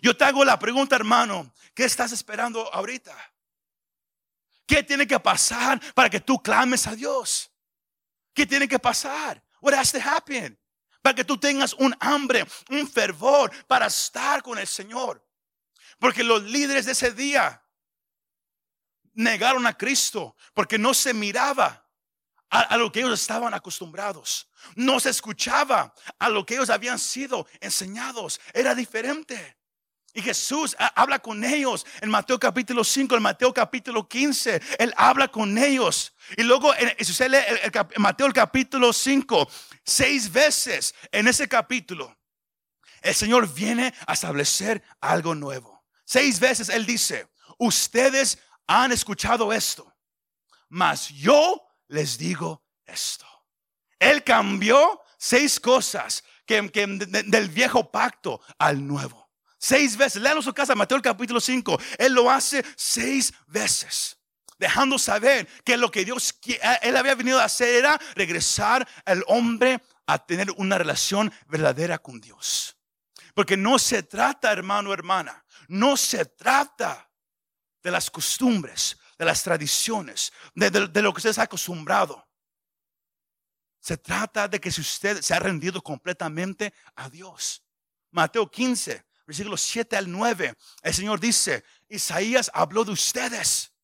Yo 0.00 0.16
te 0.16 0.24
hago 0.24 0.44
la 0.44 0.58
pregunta, 0.58 0.96
hermano, 0.96 1.52
¿qué 1.74 1.84
estás 1.84 2.12
esperando 2.12 2.72
ahorita? 2.72 3.16
¿Qué 4.66 4.82
tiene 4.82 5.06
que 5.06 5.18
pasar 5.18 5.80
para 5.94 6.10
que 6.10 6.20
tú 6.20 6.42
clames 6.42 6.86
a 6.86 6.94
Dios? 6.94 7.50
¿Qué 8.34 8.46
tiene 8.46 8.68
que 8.68 8.78
pasar? 8.78 9.42
What 9.60 9.74
has 9.74 9.90
to 9.92 9.98
happen? 9.98 10.58
Para 11.08 11.16
que 11.16 11.24
tú 11.24 11.38
tengas 11.38 11.72
un 11.72 11.96
hambre, 12.00 12.46
un 12.68 12.86
fervor 12.86 13.50
para 13.66 13.86
estar 13.86 14.42
con 14.42 14.58
el 14.58 14.66
Señor. 14.66 15.26
Porque 15.98 16.22
los 16.22 16.42
líderes 16.42 16.84
de 16.84 16.92
ese 16.92 17.12
día 17.12 17.64
negaron 19.14 19.66
a 19.66 19.72
Cristo 19.72 20.36
porque 20.52 20.78
no 20.78 20.92
se 20.92 21.14
miraba 21.14 21.88
a, 22.50 22.76
lo 22.76 22.92
que 22.92 23.00
ellos 23.00 23.18
estaban 23.18 23.54
acostumbrados. 23.54 24.50
No 24.74 25.00
se 25.00 25.08
escuchaba 25.08 25.94
a 26.18 26.28
lo 26.28 26.44
que 26.44 26.56
ellos 26.56 26.68
habían 26.68 26.98
sido 26.98 27.46
enseñados. 27.60 28.38
Era 28.52 28.74
diferente. 28.74 29.57
Y 30.18 30.22
Jesús 30.22 30.74
habla 30.96 31.20
con 31.20 31.44
ellos 31.44 31.86
en 32.00 32.10
Mateo 32.10 32.40
capítulo 32.40 32.82
5, 32.82 33.14
en 33.14 33.22
Mateo 33.22 33.54
capítulo 33.54 34.08
15. 34.08 34.60
Él 34.80 34.92
habla 34.96 35.28
con 35.28 35.56
ellos. 35.56 36.12
Y 36.36 36.42
luego, 36.42 36.72
si 36.98 37.12
usted 37.12 37.30
lee 37.30 37.38
el, 37.62 37.70
Mateo 37.98 38.26
el 38.26 38.32
capítulo 38.32 38.92
5, 38.92 39.48
seis 39.84 40.32
veces 40.32 40.92
en 41.12 41.28
ese 41.28 41.46
capítulo, 41.46 42.18
el 43.00 43.14
Señor 43.14 43.54
viene 43.54 43.94
a 44.08 44.14
establecer 44.14 44.82
algo 45.00 45.36
nuevo. 45.36 45.84
Seis 46.04 46.40
veces 46.40 46.68
Él 46.68 46.84
dice, 46.84 47.28
ustedes 47.56 48.40
han 48.66 48.90
escuchado 48.90 49.52
esto, 49.52 49.94
mas 50.68 51.10
yo 51.10 51.64
les 51.86 52.18
digo 52.18 52.64
esto. 52.84 53.24
Él 54.00 54.24
cambió 54.24 55.00
seis 55.16 55.60
cosas 55.60 56.24
que, 56.44 56.60
del 56.60 57.48
viejo 57.50 57.92
pacto 57.92 58.40
al 58.58 58.84
nuevo. 58.84 59.27
Seis 59.58 59.96
veces. 59.96 60.22
Lean 60.22 60.36
en 60.36 60.42
su 60.42 60.54
casa, 60.54 60.74
Mateo 60.74 60.96
el 60.96 61.02
capítulo 61.02 61.40
5. 61.40 61.78
Él 61.98 62.14
lo 62.14 62.30
hace 62.30 62.64
seis 62.76 63.32
veces. 63.46 64.16
Dejando 64.58 64.98
saber 64.98 65.46
que 65.64 65.76
lo 65.76 65.90
que 65.90 66.04
Dios, 66.04 66.38
él 66.82 66.96
había 66.96 67.14
venido 67.14 67.38
a 67.38 67.44
hacer 67.44 67.74
era 67.76 68.00
regresar 68.14 68.88
al 69.04 69.24
hombre 69.26 69.80
a 70.06 70.24
tener 70.24 70.50
una 70.56 70.78
relación 70.78 71.32
verdadera 71.46 71.98
con 71.98 72.20
Dios. 72.20 72.76
Porque 73.34 73.56
no 73.56 73.78
se 73.78 74.02
trata, 74.02 74.50
hermano, 74.50 74.92
hermana, 74.92 75.44
no 75.68 75.96
se 75.96 76.24
trata 76.24 77.08
de 77.82 77.90
las 77.90 78.10
costumbres, 78.10 78.98
de 79.16 79.24
las 79.24 79.42
tradiciones, 79.42 80.32
de, 80.54 80.70
lo 81.02 81.12
que 81.12 81.18
usted 81.18 81.32
se 81.32 81.40
ha 81.40 81.44
acostumbrado. 81.44 82.26
Se 83.80 83.96
trata 83.96 84.48
de 84.48 84.60
que 84.60 84.72
si 84.72 84.80
usted 84.80 85.20
se 85.20 85.34
ha 85.34 85.38
rendido 85.38 85.80
completamente 85.82 86.74
a 86.96 87.08
Dios. 87.08 87.62
Mateo 88.10 88.50
15, 88.50 89.07
versículos 89.28 89.60
7 89.60 89.94
al 89.94 90.10
9, 90.10 90.56
el 90.82 90.94
Señor 90.94 91.20
dice, 91.20 91.62
Isaías 91.86 92.50
habló 92.54 92.82
de 92.82 92.92
ustedes 92.92 93.74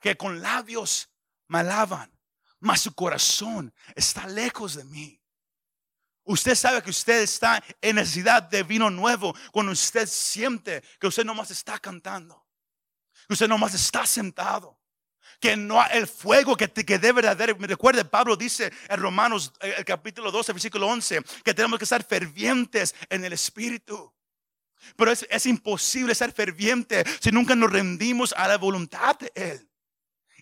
que 0.00 0.16
con 0.16 0.40
labios 0.40 1.10
me 1.46 1.58
alaban, 1.58 2.10
mas 2.58 2.80
su 2.80 2.94
corazón 2.94 3.74
está 3.94 4.26
lejos 4.26 4.74
de 4.76 4.84
mí. 4.84 5.22
Usted 6.24 6.54
sabe 6.54 6.82
que 6.82 6.88
usted 6.88 7.20
está 7.20 7.62
en 7.82 7.96
necesidad 7.96 8.44
de 8.44 8.62
vino 8.62 8.88
nuevo 8.88 9.34
cuando 9.52 9.72
usted 9.72 10.08
siente 10.08 10.82
que 10.98 11.06
usted 11.06 11.26
nomás 11.26 11.50
está 11.50 11.78
cantando, 11.78 12.48
que 13.28 13.34
usted 13.34 13.48
nomás 13.48 13.74
está 13.74 14.06
sentado, 14.06 14.80
que 15.38 15.54
no 15.54 15.86
el 15.88 16.06
fuego 16.06 16.56
que, 16.56 16.70
que 16.70 16.98
debe 16.98 17.20
de 17.20 17.28
haber. 17.28 17.58
Recuerde, 17.60 18.06
Pablo 18.06 18.36
dice 18.36 18.72
en 18.88 19.00
Romanos, 19.02 19.52
eh, 19.60 19.74
el 19.76 19.84
capítulo 19.84 20.30
12, 20.30 20.54
versículo 20.54 20.86
11, 20.86 21.20
que 21.44 21.52
tenemos 21.52 21.78
que 21.78 21.84
estar 21.84 22.02
fervientes 22.02 22.94
en 23.10 23.22
el 23.22 23.34
Espíritu. 23.34 24.15
Pero 24.96 25.12
es, 25.12 25.26
es 25.30 25.46
imposible 25.46 26.14
ser 26.14 26.32
ferviente 26.32 27.04
si 27.20 27.30
nunca 27.30 27.54
nos 27.54 27.72
rendimos 27.72 28.32
a 28.36 28.46
la 28.48 28.58
voluntad 28.58 29.18
de 29.18 29.32
Él. 29.34 29.68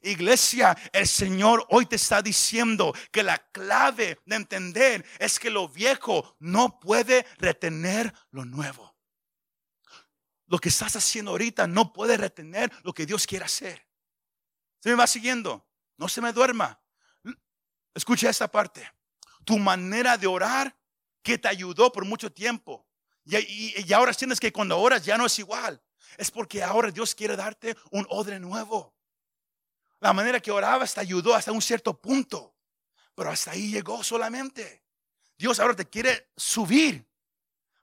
Iglesia, 0.05 0.77
el 0.93 1.07
Señor 1.07 1.67
hoy 1.71 1.87
te 1.87 1.97
está 1.97 2.23
diciendo 2.23 2.95
que 3.11 3.23
la 3.23 3.39
clave 3.39 4.19
de 4.27 4.37
entender 4.37 5.05
es 5.19 5.39
que 5.39 5.51
lo 5.51 5.69
viejo 5.69 6.37
no 6.39 6.79
puede 6.79 7.27
retener 7.39 8.13
lo 8.31 8.45
nuevo. 8.45 8.95
Lo 10.47 10.59
que 10.59 10.69
estás 10.69 10.95
haciendo 10.97 11.31
ahorita 11.31 11.67
no 11.67 11.93
puede 11.93 12.17
retener 12.17 12.71
lo 12.83 12.93
que 12.93 13.07
Dios 13.07 13.27
quiere 13.27 13.47
hacer. 13.47 13.87
¿Se 14.81 14.91
me 14.91 14.95
va 14.95 15.07
siguiendo? 15.07 15.67
No 15.97 16.09
se 16.09 16.21
me 16.21 16.33
duerma. 16.33 16.79
Escucha 17.95 18.29
esta 18.29 18.49
parte. 18.49 18.91
Tu 19.45 19.59
manera 19.59 20.19
de 20.19 20.27
orar 20.27 20.77
que 21.23 21.39
te 21.39 21.49
ayudó 21.49 21.91
por 21.91 22.05
mucho 22.05 22.31
tiempo. 22.31 22.87
Y, 23.25 23.93
ahora 23.93 24.13
tienes 24.13 24.39
que 24.39 24.53
cuando 24.53 24.79
oras 24.79 25.05
ya 25.05 25.17
no 25.17 25.27
es 25.27 25.39
igual. 25.39 25.81
Es 26.17 26.31
porque 26.31 26.63
ahora 26.63 26.91
Dios 26.91 27.15
quiere 27.15 27.37
darte 27.37 27.77
un 27.91 28.07
odre 28.11 28.39
nuevo. 28.39 28.95
La 30.01 30.13
manera 30.13 30.41
que 30.41 30.51
orabas 30.51 30.95
te 30.95 31.01
ayudó 31.01 31.35
hasta 31.35 31.51
un 31.51 31.63
cierto 31.63 31.99
punto, 31.99 32.55
pero 33.15 33.31
hasta 33.31 33.53
ahí 33.53 33.71
llegó 33.71 34.05
solamente. 34.05 34.85
Dios 35.39 35.59
ahora 35.59 35.75
te 35.75 35.89
quiere 35.89 36.31
subir, 36.37 37.07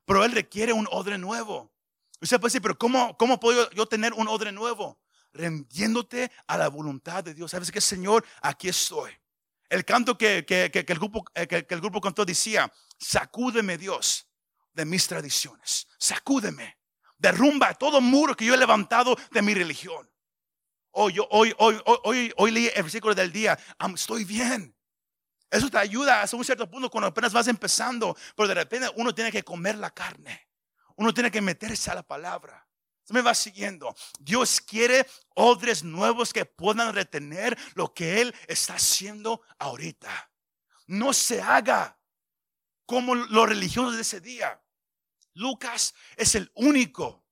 pero 0.05 0.23
Él 0.23 0.31
requiere 0.31 0.71
un 0.71 0.87
odre 0.91 1.17
nuevo. 1.17 1.73
Usted 2.21 2.39
puede 2.39 2.49
decir, 2.49 2.61
pero 2.61 2.77
¿cómo, 2.77 3.17
cómo 3.17 3.39
puedo 3.39 3.69
yo 3.71 3.87
tener 3.87 4.13
un 4.13 4.27
odre 4.27 4.51
nuevo? 4.51 4.99
Rendiéndote 5.33 6.31
a 6.45 6.57
la 6.57 6.67
voluntad 6.67 7.23
de 7.23 7.33
Dios. 7.33 7.51
¿Sabes 7.51 7.71
qué, 7.71 7.81
Señor? 7.81 8.23
Aquí 8.41 8.69
estoy. 8.69 9.11
El 9.67 9.83
canto 9.83 10.17
que, 10.17 10.45
el 10.47 10.99
grupo, 10.99 11.25
eh, 11.33 11.47
que, 11.47 11.65
el 11.67 11.81
grupo 11.81 11.99
cantó 11.99 12.23
decía, 12.23 12.71
sacúdeme 12.99 13.77
Dios 13.77 14.30
de 14.73 14.85
mis 14.85 15.07
tradiciones, 15.07 15.87
sacúdeme, 15.97 16.77
derrumba 17.17 17.73
todo 17.75 18.01
muro 18.01 18.35
que 18.35 18.45
yo 18.45 18.53
he 18.53 18.57
levantado 18.57 19.15
de 19.31 19.41
mi 19.41 19.53
religión. 19.53 20.11
Hoy, 20.93 21.15
hoy, 21.29 21.53
hoy, 21.57 21.81
hoy, 21.85 22.33
hoy 22.35 22.51
leí 22.51 22.69
el 22.75 22.83
versículo 22.83 23.15
del 23.15 23.31
día. 23.31 23.57
estoy 23.95 24.25
bien. 24.25 24.75
Eso 25.49 25.69
te 25.69 25.77
ayuda 25.77 26.21
hasta 26.21 26.35
un 26.35 26.43
cierto 26.43 26.69
punto 26.69 26.89
cuando 26.89 27.07
apenas 27.07 27.31
vas 27.31 27.47
empezando. 27.47 28.15
Pero 28.35 28.47
de 28.47 28.55
repente 28.55 28.89
uno 28.95 29.13
tiene 29.13 29.31
que 29.31 29.43
comer 29.43 29.77
la 29.77 29.91
carne. 29.91 30.49
Uno 30.95 31.13
tiene 31.13 31.31
que 31.31 31.41
meterse 31.41 31.91
a 31.91 31.95
la 31.95 32.03
palabra. 32.03 32.67
Se 33.03 33.13
me 33.13 33.21
va 33.21 33.33
siguiendo. 33.33 33.95
Dios 34.19 34.59
quiere 34.61 35.07
odres 35.35 35.83
nuevos 35.83 36.33
que 36.33 36.45
puedan 36.45 36.93
retener 36.93 37.57
lo 37.73 37.93
que 37.93 38.21
Él 38.21 38.35
está 38.47 38.75
haciendo 38.75 39.41
ahorita. 39.59 40.31
No 40.87 41.13
se 41.13 41.41
haga 41.41 41.97
como 42.91 43.15
los 43.15 43.47
religiosos 43.47 43.95
de 43.95 44.01
ese 44.01 44.19
día. 44.19 44.61
Lucas 45.35 45.93
es 46.17 46.35
el 46.35 46.51
único. 46.55 47.25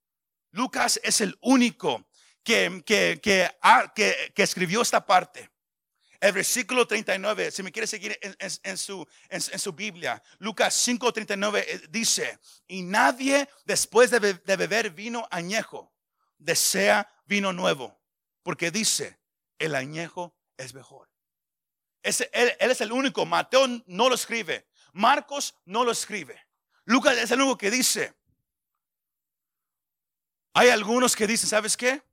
Lucas 0.51 1.01
es 1.03 1.19
el 1.19 1.37
único 1.41 2.07
que, 2.43 2.81
que, 2.85 3.19
que, 3.21 4.41
escribió 4.41 4.81
esta 4.81 5.05
parte. 5.05 5.51
El 6.21 6.31
versículo 6.31 6.87
39, 6.87 7.51
si 7.51 7.61
me 7.61 7.73
quiere 7.73 7.87
seguir 7.87 8.17
en, 8.21 8.77
su, 8.77 9.05
en, 9.27 9.41
su 9.41 9.73
Biblia, 9.73 10.23
Lucas 10.37 10.87
5:39 10.87 11.65
eh, 11.67 11.81
dice, 11.89 12.39
y 12.65 12.81
nadie 12.81 13.49
después 13.65 14.11
de, 14.11 14.19
beber 14.55 14.91
vino 14.91 15.27
añejo 15.29 15.93
desea 16.37 17.05
vino 17.25 17.51
nuevo, 17.51 18.01
porque 18.43 18.71
dice, 18.71 19.19
el 19.57 19.75
añejo 19.75 20.37
es 20.55 20.73
mejor. 20.73 21.09
él, 22.01 22.15
él, 22.31 22.71
es 22.71 22.79
el 22.79 22.93
único, 22.93 23.25
Mateo 23.25 23.67
no 23.87 24.07
lo 24.07 24.15
escribe, 24.15 24.68
Marcos 24.93 25.55
no 25.65 25.83
lo 25.83 25.91
escribe, 25.91 26.39
Lucas 26.85 27.17
es 27.17 27.29
el 27.29 27.41
único 27.41 27.57
que 27.57 27.69
dice. 27.69 28.15
Hay 30.53 30.69
algunos 30.69 31.15
que 31.15 31.27
dicen, 31.27 31.47
¿sabes 31.47 31.77
qué? 31.77 32.03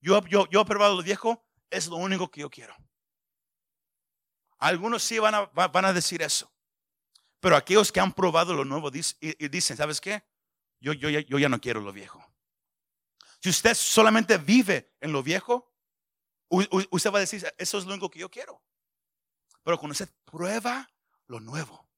Yo, 0.00 0.16
he 0.16 0.64
probado 0.64 0.96
lo 0.96 1.02
viejo, 1.02 1.44
es 1.68 1.88
lo 1.88 1.96
único 1.96 2.30
que 2.30 2.40
yo 2.40 2.48
quiero. 2.48 2.74
Algunos 4.58 5.02
sí 5.02 5.18
van 5.18 5.34
a, 5.34 5.46
van 5.46 5.84
a 5.84 5.92
decir 5.92 6.22
eso. 6.22 6.50
Pero 7.40 7.56
aquellos 7.56 7.90
que 7.90 7.98
han 7.98 8.12
probado 8.12 8.54
lo 8.54 8.64
nuevo 8.64 8.90
y 9.20 9.48
dicen, 9.48 9.76
¿sabes 9.76 10.00
qué? 10.00 10.22
Yo, 10.78 10.92
yo, 10.92 11.08
yo 11.08 11.38
ya 11.38 11.48
no 11.48 11.60
quiero 11.60 11.80
lo 11.80 11.92
viejo. 11.92 12.24
Si 13.40 13.48
usted 13.48 13.74
solamente 13.74 14.38
vive 14.38 14.92
en 15.00 15.12
lo 15.12 15.22
viejo, 15.22 15.74
usted 16.48 17.10
va 17.10 17.18
a 17.18 17.20
decir, 17.20 17.52
eso 17.58 17.78
es 17.78 17.84
lo 17.84 17.92
único 17.92 18.10
que 18.10 18.20
yo 18.20 18.30
quiero. 18.30 18.62
Pero 19.62 19.78
cuando 19.78 19.92
usted 19.92 20.08
prueba 20.24 20.88
lo 21.26 21.40
nuevo, 21.40 21.89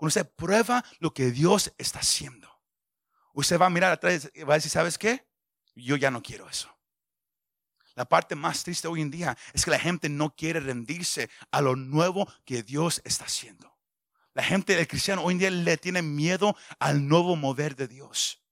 cuando 0.00 0.18
usted 0.18 0.32
prueba 0.34 0.82
lo 0.98 1.12
que 1.12 1.30
Dios 1.30 1.74
está 1.76 1.98
haciendo, 1.98 2.48
usted 3.34 3.60
va 3.60 3.66
a 3.66 3.70
mirar 3.70 3.92
atrás 3.92 4.30
y 4.32 4.44
va 4.44 4.54
a 4.54 4.56
decir, 4.56 4.70
¿sabes 4.70 4.96
qué? 4.96 5.28
Yo 5.74 5.94
ya 5.96 6.10
no 6.10 6.22
quiero 6.22 6.48
eso. 6.48 6.74
La 7.96 8.06
parte 8.06 8.34
más 8.34 8.64
triste 8.64 8.88
hoy 8.88 9.02
en 9.02 9.10
día 9.10 9.36
es 9.52 9.62
que 9.62 9.70
la 9.70 9.78
gente 9.78 10.08
no 10.08 10.34
quiere 10.34 10.58
rendirse 10.58 11.28
a 11.50 11.60
lo 11.60 11.76
nuevo 11.76 12.26
que 12.46 12.62
Dios 12.62 13.02
está 13.04 13.26
haciendo. 13.26 13.76
La 14.32 14.42
gente, 14.42 14.80
el 14.80 14.88
cristiano 14.88 15.22
hoy 15.22 15.34
en 15.34 15.38
día 15.38 15.50
le 15.50 15.76
tiene 15.76 16.00
miedo 16.00 16.56
al 16.78 17.06
nuevo 17.06 17.36
mover 17.36 17.76
de 17.76 17.86
Dios. 17.86 18.42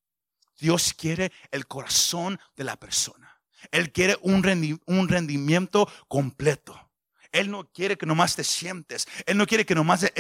Dios 0.59 0.93
quiere 0.93 1.33
el 1.51 1.67
corazón 1.67 2.39
de 2.57 2.65
la 2.65 2.79
persona. 2.79 3.41
Él 3.71 3.91
quiere 3.91 4.19
un, 4.21 4.43
rendimiento 4.43 5.91
completo. 6.09 6.88
Él 7.33 7.51
no 7.51 7.71
quiere 7.73 7.97
que 7.97 8.07
nomás 8.07 8.35
te 8.37 8.45
sientes. 8.45 9.07
Él 9.27 9.37
no 9.37 9.47
quiere 9.47 9.67
que 9.67 9.75
nomás 9.75 10.11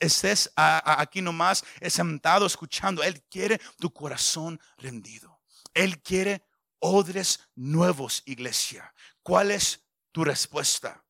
estés 0.00 0.50
aquí 0.56 1.20
nomás 1.22 1.64
sentado 1.88 2.46
escuchando. 2.46 3.02
Él 3.02 3.22
quiere 3.30 3.60
tu 3.78 3.92
corazón 3.92 4.60
rendido. 4.78 5.40
Él 5.74 6.00
quiere 6.00 6.42
odres 6.78 7.40
nuevos, 7.54 8.22
iglesia. 8.26 8.92
¿Cuál 9.22 9.50
es 9.50 9.84
tu 10.12 10.24
respuesta? 10.24 11.02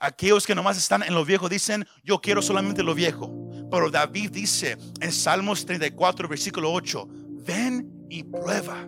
Aquellos 0.00 0.46
que 0.46 0.54
nomás 0.54 0.78
están 0.78 1.02
en 1.02 1.14
lo 1.14 1.24
viejo 1.24 1.48
dicen, 1.48 1.86
yo 2.04 2.20
quiero 2.20 2.40
solamente 2.40 2.84
lo 2.84 2.94
viejo. 2.94 3.32
Pero 3.70 3.90
David 3.90 4.30
dice 4.30 4.78
en 5.00 5.12
Salmos 5.12 5.66
34, 5.66 6.28
versículo 6.28 6.72
8, 6.72 7.08
ven 7.44 8.06
y 8.08 8.22
prueba 8.22 8.86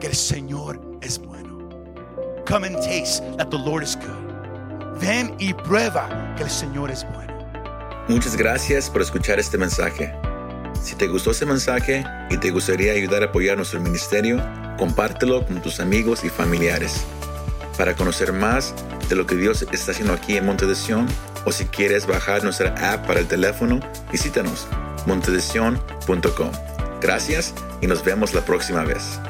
que 0.00 0.06
el 0.06 0.16
Señor 0.16 0.98
es 1.02 1.18
bueno. 1.18 1.68
Come 2.46 2.66
and 2.66 2.76
taste 2.76 3.22
that 3.36 3.50
the 3.50 3.58
Lord 3.58 3.82
is 3.82 3.96
good. 3.96 4.33
Ven 5.00 5.34
y 5.38 5.54
prueba 5.54 6.34
que 6.36 6.44
el 6.44 6.50
Señor 6.50 6.90
es 6.90 7.06
bueno. 7.14 7.32
Muchas 8.08 8.36
gracias 8.36 8.90
por 8.90 9.02
escuchar 9.02 9.38
este 9.38 9.58
mensaje. 9.58 10.14
Si 10.82 10.94
te 10.94 11.08
gustó 11.08 11.30
este 11.30 11.46
mensaje 11.46 12.04
y 12.30 12.36
te 12.36 12.50
gustaría 12.50 12.92
ayudar 12.92 13.22
a 13.22 13.26
apoyar 13.26 13.56
nuestro 13.56 13.80
ministerio, 13.80 14.42
compártelo 14.78 15.46
con 15.46 15.62
tus 15.62 15.80
amigos 15.80 16.24
y 16.24 16.28
familiares. 16.28 17.04
Para 17.78 17.94
conocer 17.94 18.32
más 18.32 18.74
de 19.08 19.16
lo 19.16 19.26
que 19.26 19.36
Dios 19.36 19.66
está 19.72 19.92
haciendo 19.92 20.12
aquí 20.12 20.36
en 20.36 20.46
Monte 20.46 20.66
de 20.66 20.74
Sion, 20.74 21.06
o 21.44 21.52
si 21.52 21.64
quieres 21.66 22.06
bajar 22.06 22.44
nuestra 22.44 22.74
app 22.92 23.06
para 23.06 23.20
el 23.20 23.26
teléfono, 23.26 23.80
visítanos 24.12 24.66
montedesion.com. 25.06 26.50
Gracias 27.00 27.54
y 27.80 27.86
nos 27.86 28.04
vemos 28.04 28.32
la 28.32 28.42
próxima 28.42 28.82
vez. 28.84 29.20